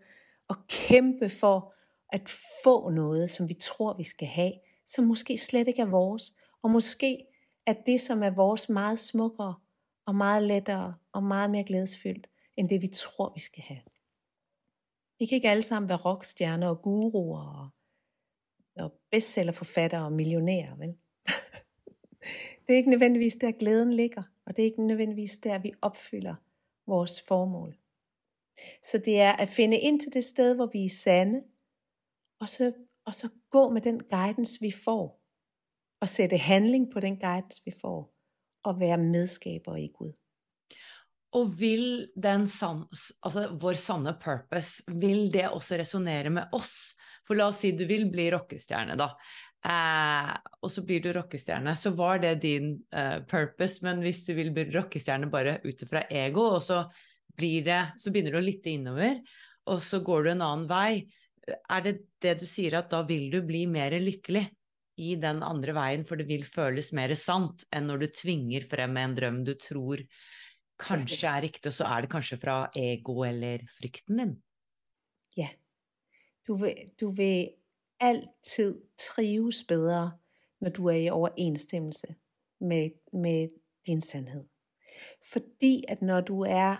og 0.48 0.56
kæmpe 0.68 1.28
for 1.28 1.74
at 2.08 2.30
få 2.64 2.90
noget, 2.90 3.30
som 3.30 3.48
vi 3.48 3.54
tror, 3.54 3.96
vi 3.96 4.04
skal 4.04 4.28
have, 4.28 4.52
som 4.86 5.04
måske 5.04 5.38
slet 5.38 5.68
ikke 5.68 5.82
er 5.82 5.86
vores, 5.86 6.34
og 6.62 6.70
måske 6.70 7.26
at 7.66 7.86
det, 7.86 8.00
som 8.00 8.22
er 8.22 8.30
vores, 8.30 8.68
meget 8.68 8.98
smukkere 8.98 9.54
og 10.06 10.14
meget 10.14 10.42
lettere 10.42 10.94
og 11.12 11.22
meget 11.22 11.50
mere 11.50 11.64
glædesfyldt, 11.64 12.30
end 12.56 12.68
det 12.68 12.82
vi 12.82 12.88
tror, 12.88 13.32
vi 13.34 13.40
skal 13.40 13.62
have. 13.62 13.80
Vi 15.18 15.26
kan 15.26 15.36
ikke 15.36 15.50
alle 15.50 15.62
sammen 15.62 15.88
være 15.88 15.98
rockstjerner 15.98 16.68
og 16.68 16.82
guruer 16.82 17.40
og, 17.40 17.68
og 18.84 19.00
bestsellerforfattere 19.10 20.04
og 20.04 20.12
millionærer, 20.12 20.76
vel? 20.76 20.88
det 22.66 22.72
er 22.72 22.76
ikke 22.76 22.90
nødvendigvis 22.90 23.34
der 23.34 23.52
glæden 23.52 23.92
ligger, 23.92 24.22
og 24.46 24.56
det 24.56 24.62
er 24.62 24.66
ikke 24.66 24.86
nødvendigvis 24.86 25.38
der, 25.38 25.58
vi 25.58 25.72
opfylder 25.82 26.34
vores 26.86 27.22
formål. 27.22 27.78
Så 28.82 28.98
det 28.98 29.20
er 29.20 29.32
at 29.32 29.48
finde 29.48 29.78
ind 29.78 30.00
til 30.00 30.12
det 30.12 30.24
sted, 30.24 30.54
hvor 30.54 30.66
vi 30.66 30.84
er 30.84 30.90
sande, 30.90 31.42
og 32.40 32.48
så, 32.48 32.72
og 33.04 33.14
så 33.14 33.28
gå 33.50 33.70
med 33.70 33.80
den 33.80 34.00
guidance, 34.00 34.60
vi 34.60 34.70
får, 34.70 35.19
og 36.00 36.08
sætte 36.08 36.40
handling 36.40 36.88
på 36.92 37.02
den 37.04 37.18
guidance, 37.20 37.60
vi 37.64 37.74
får, 37.76 38.00
og 38.64 38.80
være 38.80 38.98
medskaber 39.02 39.76
i 39.76 39.90
Gud. 39.94 40.12
Og 41.38 41.52
vil 41.60 42.08
den 42.18 42.48
san, 42.50 42.82
altså 43.22 43.46
vår 43.60 43.78
sande 43.78 44.16
purpose, 44.22 44.82
vil 44.88 45.28
det 45.32 45.46
også 45.48 45.78
resonere 45.78 46.32
med 46.34 46.56
oss? 46.56 46.96
For 47.26 47.38
la 47.38 47.46
oss 47.52 47.60
si 47.62 47.70
du 47.76 47.84
vil 47.86 48.08
bli 48.10 48.26
rockestjerne, 48.34 48.96
da. 48.98 49.12
Eh, 49.60 50.32
og 50.64 50.72
så 50.72 50.82
blir 50.88 51.04
du 51.04 51.12
rockestjerne, 51.14 51.76
så 51.78 51.92
var 51.94 52.18
det 52.24 52.40
din 52.42 52.72
eh, 52.90 53.20
purpose. 53.30 53.84
Men 53.86 54.02
hvis 54.02 54.24
du 54.26 54.32
vil 54.34 54.50
bli 54.56 54.66
rockestjerne 54.74 55.30
bare 55.30 55.60
ut 55.62 55.86
fra 55.90 56.02
ego, 56.10 56.48
og 56.56 56.64
så, 56.66 56.82
blir 57.36 57.62
det, 57.68 57.80
så 58.00 58.10
begynner 58.10 58.34
du 58.34 58.40
å 58.40 58.44
lytte 58.48 58.72
innover, 58.72 59.20
og 59.70 59.84
så 59.86 60.00
går 60.04 60.24
du 60.24 60.32
en 60.32 60.46
annen 60.48 60.66
vei, 60.70 61.06
er 61.46 61.84
det 61.84 61.94
det 62.22 62.40
du 62.42 62.46
sier 62.48 62.74
at 62.80 62.90
da 62.90 63.04
vil 63.06 63.30
du 63.32 63.38
bli 63.46 63.64
mer 63.70 63.94
lykkelig? 64.02 64.48
I 65.00 65.14
den 65.20 65.40
andre 65.46 65.74
veien, 65.76 66.04
for 66.06 66.20
det 66.20 66.28
vil 66.28 66.44
føles 66.46 66.92
mer 66.96 67.14
sant 67.18 67.64
enn 67.74 67.88
når 67.88 68.04
du 68.04 68.06
tvinger 68.20 68.66
frem 68.68 68.98
en 69.00 69.16
drøm 69.16 69.40
du 69.46 69.54
tror 69.60 70.04
kanskje 70.80 71.28
er 71.28 71.44
riktig, 71.44 71.68
og 71.70 71.76
så 71.76 71.88
er 71.88 72.04
det 72.04 72.12
kanskje 72.12 72.38
fra 72.40 72.60
ego 72.76 73.20
eller 73.26 73.64
frykten 73.78 74.22
din. 74.22 74.36
Ja. 75.36 75.50
Du 76.48 76.56
vil, 76.56 76.90
du 77.00 77.10
vil 77.14 77.50
altid 78.00 78.80
trives 78.98 79.64
bedre, 79.68 80.18
når 80.60 80.70
du 80.70 80.86
er 80.86 80.96
i 80.96 81.10
overensstemmelse 81.10 82.14
med, 82.60 82.90
med 83.12 83.48
din 83.86 84.00
sandhed. 84.00 84.44
Fordi 85.32 85.84
at 85.88 86.02
når 86.02 86.20
du 86.20 86.40
er 86.40 86.76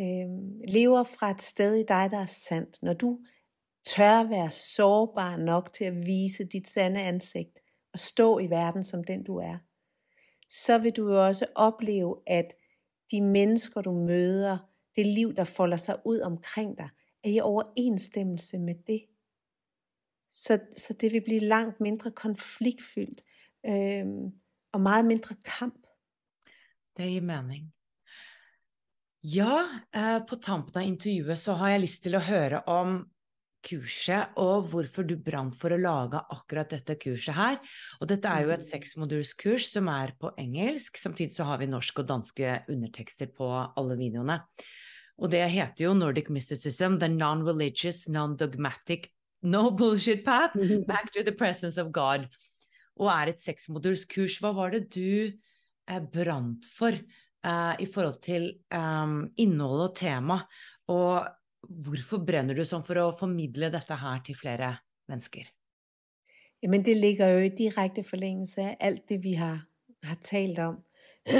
øh, 0.00 0.30
lever 0.68 1.04
fra 1.04 1.30
et 1.30 1.42
sted 1.42 1.74
i 1.74 1.84
dig, 1.88 2.10
der 2.10 2.18
er 2.18 2.26
sandt, 2.26 2.82
når 2.82 2.92
du 2.92 3.20
tør 3.96 4.28
være 4.28 4.50
sårbar 4.50 5.36
nok 5.36 5.72
til 5.72 5.84
at 5.84 6.06
vise 6.06 6.44
dit 6.44 6.68
sande 6.68 7.02
ansigt 7.02 7.58
og 7.92 7.98
stå 7.98 8.38
i 8.38 8.50
verden 8.50 8.84
som 8.84 9.04
den 9.04 9.22
du 9.22 9.36
er, 9.36 9.58
så 10.48 10.78
vil 10.78 10.92
du 10.92 11.12
jo 11.12 11.26
også 11.26 11.46
opleve, 11.54 12.16
at 12.26 12.52
de 13.10 13.20
mennesker 13.20 13.82
du 13.82 13.92
møder, 13.92 14.58
det 14.96 15.06
liv 15.06 15.34
der 15.34 15.44
folder 15.44 15.76
sig 15.76 15.96
ud 16.04 16.20
omkring 16.20 16.78
dig, 16.78 16.88
er 17.24 17.28
i 17.28 17.40
overensstemmelse 17.40 18.58
med 18.58 18.74
det. 18.86 19.06
Så, 20.30 20.60
så 20.76 20.94
det 21.00 21.12
vil 21.12 21.20
blive 21.20 21.40
langt 21.40 21.80
mindre 21.80 22.10
konfliktfyldt 22.10 23.24
øh, 23.66 24.06
og 24.72 24.80
meget 24.80 25.04
mindre 25.04 25.34
kamp. 25.44 25.86
Det 26.96 27.08
i 27.10 27.20
mening. 27.20 27.72
Ja, 29.22 29.64
eh, 29.94 30.26
på 30.28 30.36
tampen 30.36 30.76
av 30.80 30.86
intervjuet 30.86 31.38
så 31.38 31.52
har 31.54 31.74
jeg 31.74 31.80
lyst 31.80 32.02
til 32.02 32.16
å 32.16 32.22
høre 32.24 32.62
om 32.64 33.02
kurset, 33.64 34.34
og 34.40 34.68
hvorfor 34.72 35.06
du 35.06 35.16
brant 35.20 35.54
for 35.58 35.74
å 35.74 35.80
lage 35.80 36.20
akkurat 36.34 36.72
dette 36.72 36.96
kurset 37.00 37.36
her. 37.36 37.58
Og 38.00 38.10
dette 38.10 38.28
er 38.28 38.46
jo 38.46 38.52
et 38.54 38.64
mm. 38.64 38.68
seksmodulskurs 38.70 39.70
som 39.74 39.90
er 39.92 40.14
på 40.20 40.32
engelsk, 40.40 41.00
samtidig 41.00 41.36
så 41.36 41.48
har 41.48 41.60
vi 41.60 41.70
norsk 41.70 42.02
og 42.02 42.08
danske 42.10 42.60
undertekster 42.70 43.32
på 43.36 43.50
alle 43.50 43.98
videoene. 44.00 44.40
Og 45.20 45.32
det 45.32 45.44
heter 45.52 45.84
jo 45.84 45.94
Nordic 45.96 46.30
Mysticism, 46.32 46.96
the 46.98 47.08
non-religious, 47.12 48.06
non-dogmatic, 48.08 49.10
no 49.42 49.70
bullshit 49.70 50.24
path 50.24 50.56
back 50.86 51.12
to 51.12 51.22
the 51.22 51.32
presence 51.32 51.80
of 51.80 51.92
God. 51.92 52.26
Og 53.00 53.08
er 53.12 53.32
et 53.32 53.40
seksmodulskurs. 53.40 54.38
Hva 54.40 54.54
var 54.56 54.72
det 54.72 54.86
du 54.92 55.28
eh, 55.28 56.00
brant 56.12 56.64
for 56.76 56.96
eh, 56.96 57.74
i 57.80 57.88
forhold 57.88 58.20
til 58.24 58.50
um, 58.72 59.22
innhold 59.40 59.84
og 59.90 59.94
tema? 60.00 60.40
Og 60.92 61.28
Hvorfor 61.68 62.24
brænder 62.26 62.56
du 62.56 62.64
sånn 62.64 62.84
for 62.86 62.98
å 62.98 63.10
formidle 63.16 63.70
dette 63.72 63.96
her 64.00 64.22
til 64.26 64.36
flere 64.38 64.70
mennesker? 65.10 65.50
Jamen 66.62 66.84
det 66.84 66.96
ligger 66.96 67.34
jo 67.34 67.44
i 67.46 67.52
direkte 67.56 68.04
forlængelse 68.04 68.62
af 68.62 68.76
alt 68.80 69.08
det, 69.08 69.22
vi 69.24 69.32
har, 69.40 69.66
har 70.04 70.18
talt 70.24 70.58
om. 70.58 70.80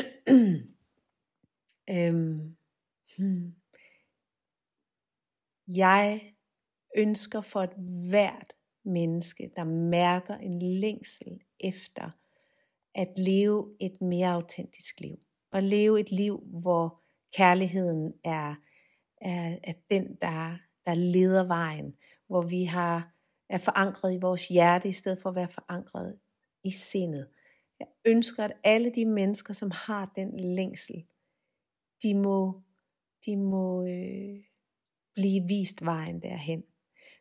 øhm, 1.97 2.57
hmm. 3.17 3.55
Jeg 5.67 6.35
ønsker 6.97 7.41
for 7.41 7.63
et 7.63 7.77
hvert 8.11 8.53
menneske, 8.85 9.51
der 9.57 9.65
mærker 9.65 10.37
en 10.37 10.59
længsel 10.63 11.41
efter 11.61 12.11
at 12.95 13.09
leve 13.17 13.77
et 13.81 14.01
mere 14.01 14.29
autentisk 14.29 15.01
liv. 15.01 15.17
Og 15.53 15.63
leve 15.63 16.01
et 16.01 16.13
liv, 16.13 16.43
hvor 16.47 17.03
kærligheden 17.37 18.13
er 18.25 18.55
er, 19.21 19.59
er 19.65 19.73
den, 19.91 20.17
der, 20.21 20.57
der 20.87 20.95
leder 20.95 21.45
vejen, 21.45 21.97
hvor 22.27 22.43
vi 22.43 22.65
har, 22.65 23.15
er 23.49 23.59
forankret 23.59 24.15
i 24.15 24.19
vores 24.21 24.49
hjerte, 24.49 24.89
i 24.89 24.93
stedet 24.93 25.19
for 25.23 25.29
at 25.29 25.37
være 25.37 25.49
forankret 25.49 26.19
i 26.65 26.71
sindet. 26.71 27.29
Jeg 27.81 27.89
ønsker, 28.05 28.45
at 28.45 28.53
alle 28.65 28.91
de 28.91 29.07
mennesker, 29.07 29.55
som 29.55 29.71
har 29.71 30.13
den 30.17 30.41
længsel, 30.41 31.05
de 32.03 32.15
må, 32.15 32.63
de 33.27 33.37
må 33.37 33.87
øh, 33.87 34.39
blive 35.15 35.43
vist 35.49 35.85
vejen 35.85 36.23
derhen. 36.23 36.65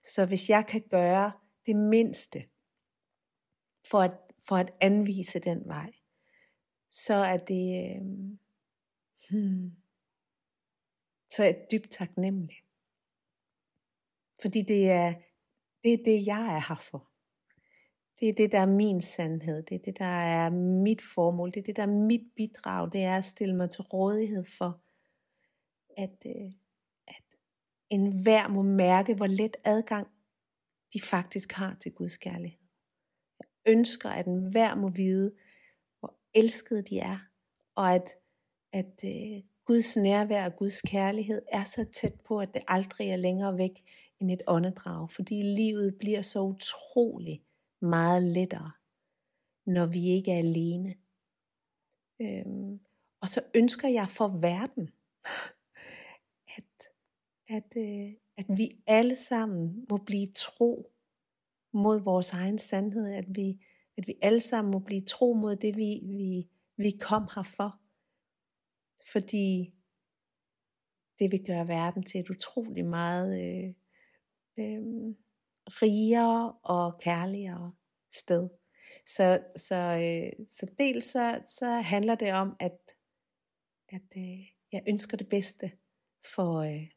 Så 0.04 0.26
hvis 0.26 0.50
jeg 0.50 0.66
kan 0.68 0.82
gøre 0.90 1.32
det 1.66 1.76
mindste 1.76 2.44
for 3.90 4.00
at, 4.00 4.12
for 4.48 4.56
at 4.56 4.74
anvise 4.82 5.40
den 5.40 5.62
vej, 5.66 5.92
så 6.90 7.14
er 7.14 7.38
det, 7.38 7.96
øh, 7.96 8.02
hmm, 9.30 9.72
så 11.32 11.44
er 11.44 11.48
jeg 11.48 11.68
dybt 11.72 11.92
taknemmelig. 11.92 12.58
Fordi 14.42 14.62
det 14.62 14.90
er, 14.90 15.14
det 15.84 15.94
er 15.94 16.04
det, 16.06 16.28
jeg 16.28 16.56
er 16.56 16.68
her 16.68 16.82
for. 16.92 17.10
Det 18.20 18.30
er 18.30 18.34
det, 18.34 18.52
der 18.52 18.60
er 18.60 18.68
min 18.68 19.02
sandhed. 19.02 19.64
Det 19.64 19.76
er 19.76 19.80
det, 19.80 20.00
der 20.00 20.06
er 20.06 20.50
mit 20.84 21.02
formål. 21.02 21.52
Det 21.52 21.60
er 21.60 21.64
det, 21.64 21.76
der 21.76 21.84
er 21.84 22.06
mit 22.08 22.32
bidrag. 22.36 22.94
Det 22.94 23.04
er 23.04 23.18
at 23.18 23.26
stille 23.26 23.56
mig 23.56 23.70
til 23.70 23.82
rådighed 23.82 24.44
for, 24.58 24.82
at, 25.98 26.26
øh, 26.26 26.52
at, 27.08 27.24
enhver 27.90 28.48
må 28.48 28.62
mærke, 28.62 29.16
hvor 29.16 29.28
let 29.28 29.58
adgang 29.64 30.08
de 30.94 31.02
faktisk 31.02 31.52
har 31.52 31.78
til 31.82 31.92
Guds 31.92 32.18
kærlighed. 32.18 32.60
Jeg 33.40 33.48
ønsker, 33.66 34.10
at 34.10 34.26
enhver 34.26 34.76
må 34.76 34.90
vide, 34.90 35.36
hvor 36.00 36.18
elskede 36.34 36.82
de 36.82 37.00
er, 37.00 37.18
og 37.76 37.94
at, 37.94 38.10
at 38.74 39.04
øh, 39.06 39.44
Guds 39.70 39.98
nærvær 39.98 40.46
og 40.46 40.56
Guds 40.56 40.82
kærlighed 40.82 41.42
er 41.52 41.64
så 41.64 41.84
tæt 41.84 42.14
på, 42.28 42.40
at 42.40 42.54
det 42.54 42.64
aldrig 42.68 43.10
er 43.10 43.16
længere 43.16 43.58
væk 43.58 43.72
end 44.20 44.32
et 44.32 44.42
åndedrag, 44.48 45.12
fordi 45.12 45.42
livet 45.42 45.96
bliver 46.00 46.22
så 46.22 46.42
utrolig 46.42 47.44
meget 47.82 48.24
lettere, 48.24 48.72
når 49.66 49.86
vi 49.86 50.06
ikke 50.06 50.32
er 50.32 50.38
alene. 50.38 50.96
Øhm, 52.22 52.80
og 53.22 53.28
så 53.28 53.42
ønsker 53.56 53.88
jeg 53.88 54.08
for 54.10 54.28
verden, 54.28 54.90
at, 56.58 56.90
at, 57.48 57.78
øh, 57.78 58.14
at 58.38 58.46
vi 58.58 58.82
alle 58.88 59.16
sammen 59.16 59.86
må 59.90 59.98
blive 59.98 60.28
tro 60.36 60.92
mod 61.74 62.04
vores 62.04 62.34
egen 62.34 62.58
sandhed, 62.58 63.14
at 63.14 63.26
vi, 63.28 63.66
at 63.98 64.08
vi 64.08 64.14
alle 64.22 64.42
sammen 64.42 64.72
må 64.72 64.80
blive 64.80 65.02
tro 65.02 65.34
mod 65.34 65.56
det, 65.56 65.78
vi, 65.78 66.00
vi, 66.04 66.50
vi 66.78 66.98
kom 67.00 67.28
her 67.36 67.44
for. 67.44 67.80
Fordi 69.12 69.74
det 71.20 71.32
vil 71.32 71.46
gøre 71.46 71.68
verden 71.68 72.04
til 72.04 72.20
et 72.20 72.30
utroligt 72.30 72.88
meget 72.88 73.32
øh, 73.42 73.74
øh, 74.60 74.82
rigere 75.68 76.54
og 76.64 77.00
kærligere 77.00 77.74
sted. 78.14 78.50
Så, 79.06 79.44
så, 79.56 79.76
øh, 79.76 80.46
så 80.50 80.68
dels 80.80 81.06
så, 81.06 81.42
så 81.46 81.68
handler 81.68 82.16
det 82.16 82.34
om, 82.34 82.56
at, 82.60 82.78
at 83.90 84.18
øh, 84.18 84.40
jeg 84.72 84.84
ønsker 84.88 85.18
det 85.18 85.30
bedste 85.30 85.72
for, 86.36 86.60
øh, 86.60 86.90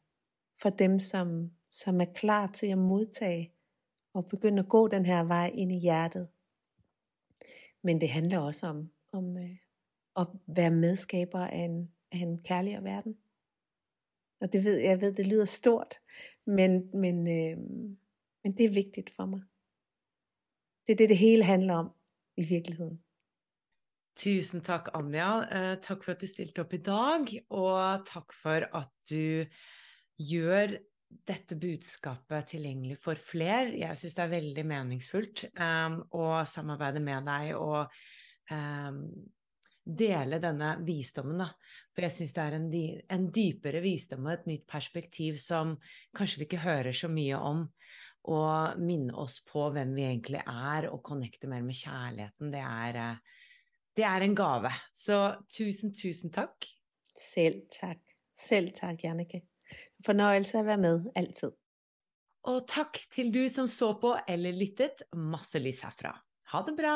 for 0.61 0.69
dem, 0.69 0.99
som, 0.99 1.51
som 1.69 2.01
er 2.01 2.13
klar 2.15 2.51
til 2.51 2.67
at 2.67 2.77
modtage 2.77 3.53
og 4.13 4.29
begynde 4.29 4.59
at 4.59 4.69
gå 4.69 4.87
den 4.87 5.05
her 5.05 5.23
vej 5.23 5.51
ind 5.53 5.71
i 5.71 5.79
hjertet. 5.79 6.29
Men 7.83 8.01
det 8.01 8.09
handler 8.09 8.39
også 8.39 8.67
om, 8.67 8.91
om 9.11 9.37
øh, 9.37 9.57
at 10.17 10.27
være 10.47 10.71
medskaber 10.71 11.39
af 11.39 11.57
en, 11.57 11.91
af 12.11 12.17
en 12.17 12.43
kærligere 12.43 12.83
verden. 12.83 13.17
Og 14.41 14.53
det 14.53 14.63
ved 14.63 14.77
jeg 14.77 15.01
ved, 15.01 15.13
det 15.13 15.27
lyder 15.27 15.45
stort, 15.45 15.99
men, 16.45 16.89
men, 16.93 17.27
øh, 17.27 17.57
men 18.43 18.57
det 18.57 18.65
er 18.65 18.73
vigtigt 18.73 19.15
for 19.15 19.25
mig. 19.25 19.41
Det 20.87 20.93
er 20.93 20.97
det, 20.97 21.09
det 21.09 21.17
hele 21.17 21.43
handler 21.43 21.75
om 21.75 21.91
i 22.37 22.45
virkeligheden. 22.45 23.03
Tusen 24.15 24.61
tak, 24.61 24.89
Anja. 24.93 25.41
Eh, 25.41 25.77
tak 25.81 26.03
for 26.03 26.11
at 26.11 26.21
du 26.21 26.27
stilte 26.27 26.59
op 26.59 26.73
i 26.73 26.77
dag, 26.77 27.45
og 27.49 28.05
tak 28.05 28.33
for 28.41 28.77
at 28.77 28.89
du 29.09 29.45
gør 30.19 30.67
dette 31.27 31.55
budskapet 31.55 32.47
tilgængeligt 32.47 33.03
for 33.03 33.15
flere. 33.31 33.73
Jeg 33.77 33.97
synes, 33.97 34.13
det 34.13 34.23
er 34.23 34.27
veldig 34.27 34.65
meningsfuldt 34.65 35.45
um, 35.59 36.21
eh, 36.21 36.41
at 36.41 36.47
samarbejde 36.47 36.99
med 36.99 37.25
dig, 37.25 37.55
og 37.55 37.91
um, 38.51 39.09
dele 39.83 40.39
denne 40.39 40.75
visdommen. 40.85 41.43
Da. 41.43 41.49
For 41.93 42.05
jeg 42.07 42.15
syns 42.15 42.33
det 42.35 42.43
er 42.43 42.57
en, 42.57 42.67
en, 43.17 43.27
dypere 43.33 43.83
visdom 43.83 44.27
og 44.27 44.33
et 44.35 44.49
nytt 44.49 44.65
perspektiv 44.69 45.37
som 45.41 45.75
kanskje 46.15 46.41
vi 46.41 46.47
ikke 46.47 46.63
hører 46.63 46.95
så 46.97 47.11
mye 47.11 47.39
om. 47.39 47.65
Og 48.33 48.79
minne 48.79 49.15
oss 49.19 49.41
på 49.43 49.65
hvem 49.75 49.91
vi 49.97 50.05
egentlig 50.07 50.39
er, 50.39 50.87
og 50.87 51.01
connecte 51.03 51.49
mer 51.51 51.65
med 51.65 51.75
kjærligheten. 51.75 52.53
Det 52.53 52.61
er, 52.63 52.99
eh, 53.01 53.41
det 53.99 54.05
er 54.07 54.23
en 54.23 54.35
gave. 54.35 54.71
Så 54.95 55.17
tusen, 55.51 55.91
tusen 55.91 56.31
takk. 56.31 56.69
Selv 57.19 57.65
takk. 57.73 57.99
Selv 58.39 58.71
takk, 58.77 59.03
Jannike. 59.03 59.43
Fornøyelse 60.07 60.61
å 60.61 60.67
være 60.67 60.81
med, 60.85 61.11
alltid. 61.19 61.51
Og 62.51 62.63
takk 62.67 62.99
til 63.11 63.31
du 63.31 63.43
som 63.51 63.67
så 63.71 63.93
på 63.99 64.15
eller 64.27 64.55
lyttet. 64.55 65.03
Masse 65.15 65.59
lys 65.59 65.83
herfra. 65.85 66.15
Ha 66.51 66.63
det 66.67 66.75
bra! 66.79 66.95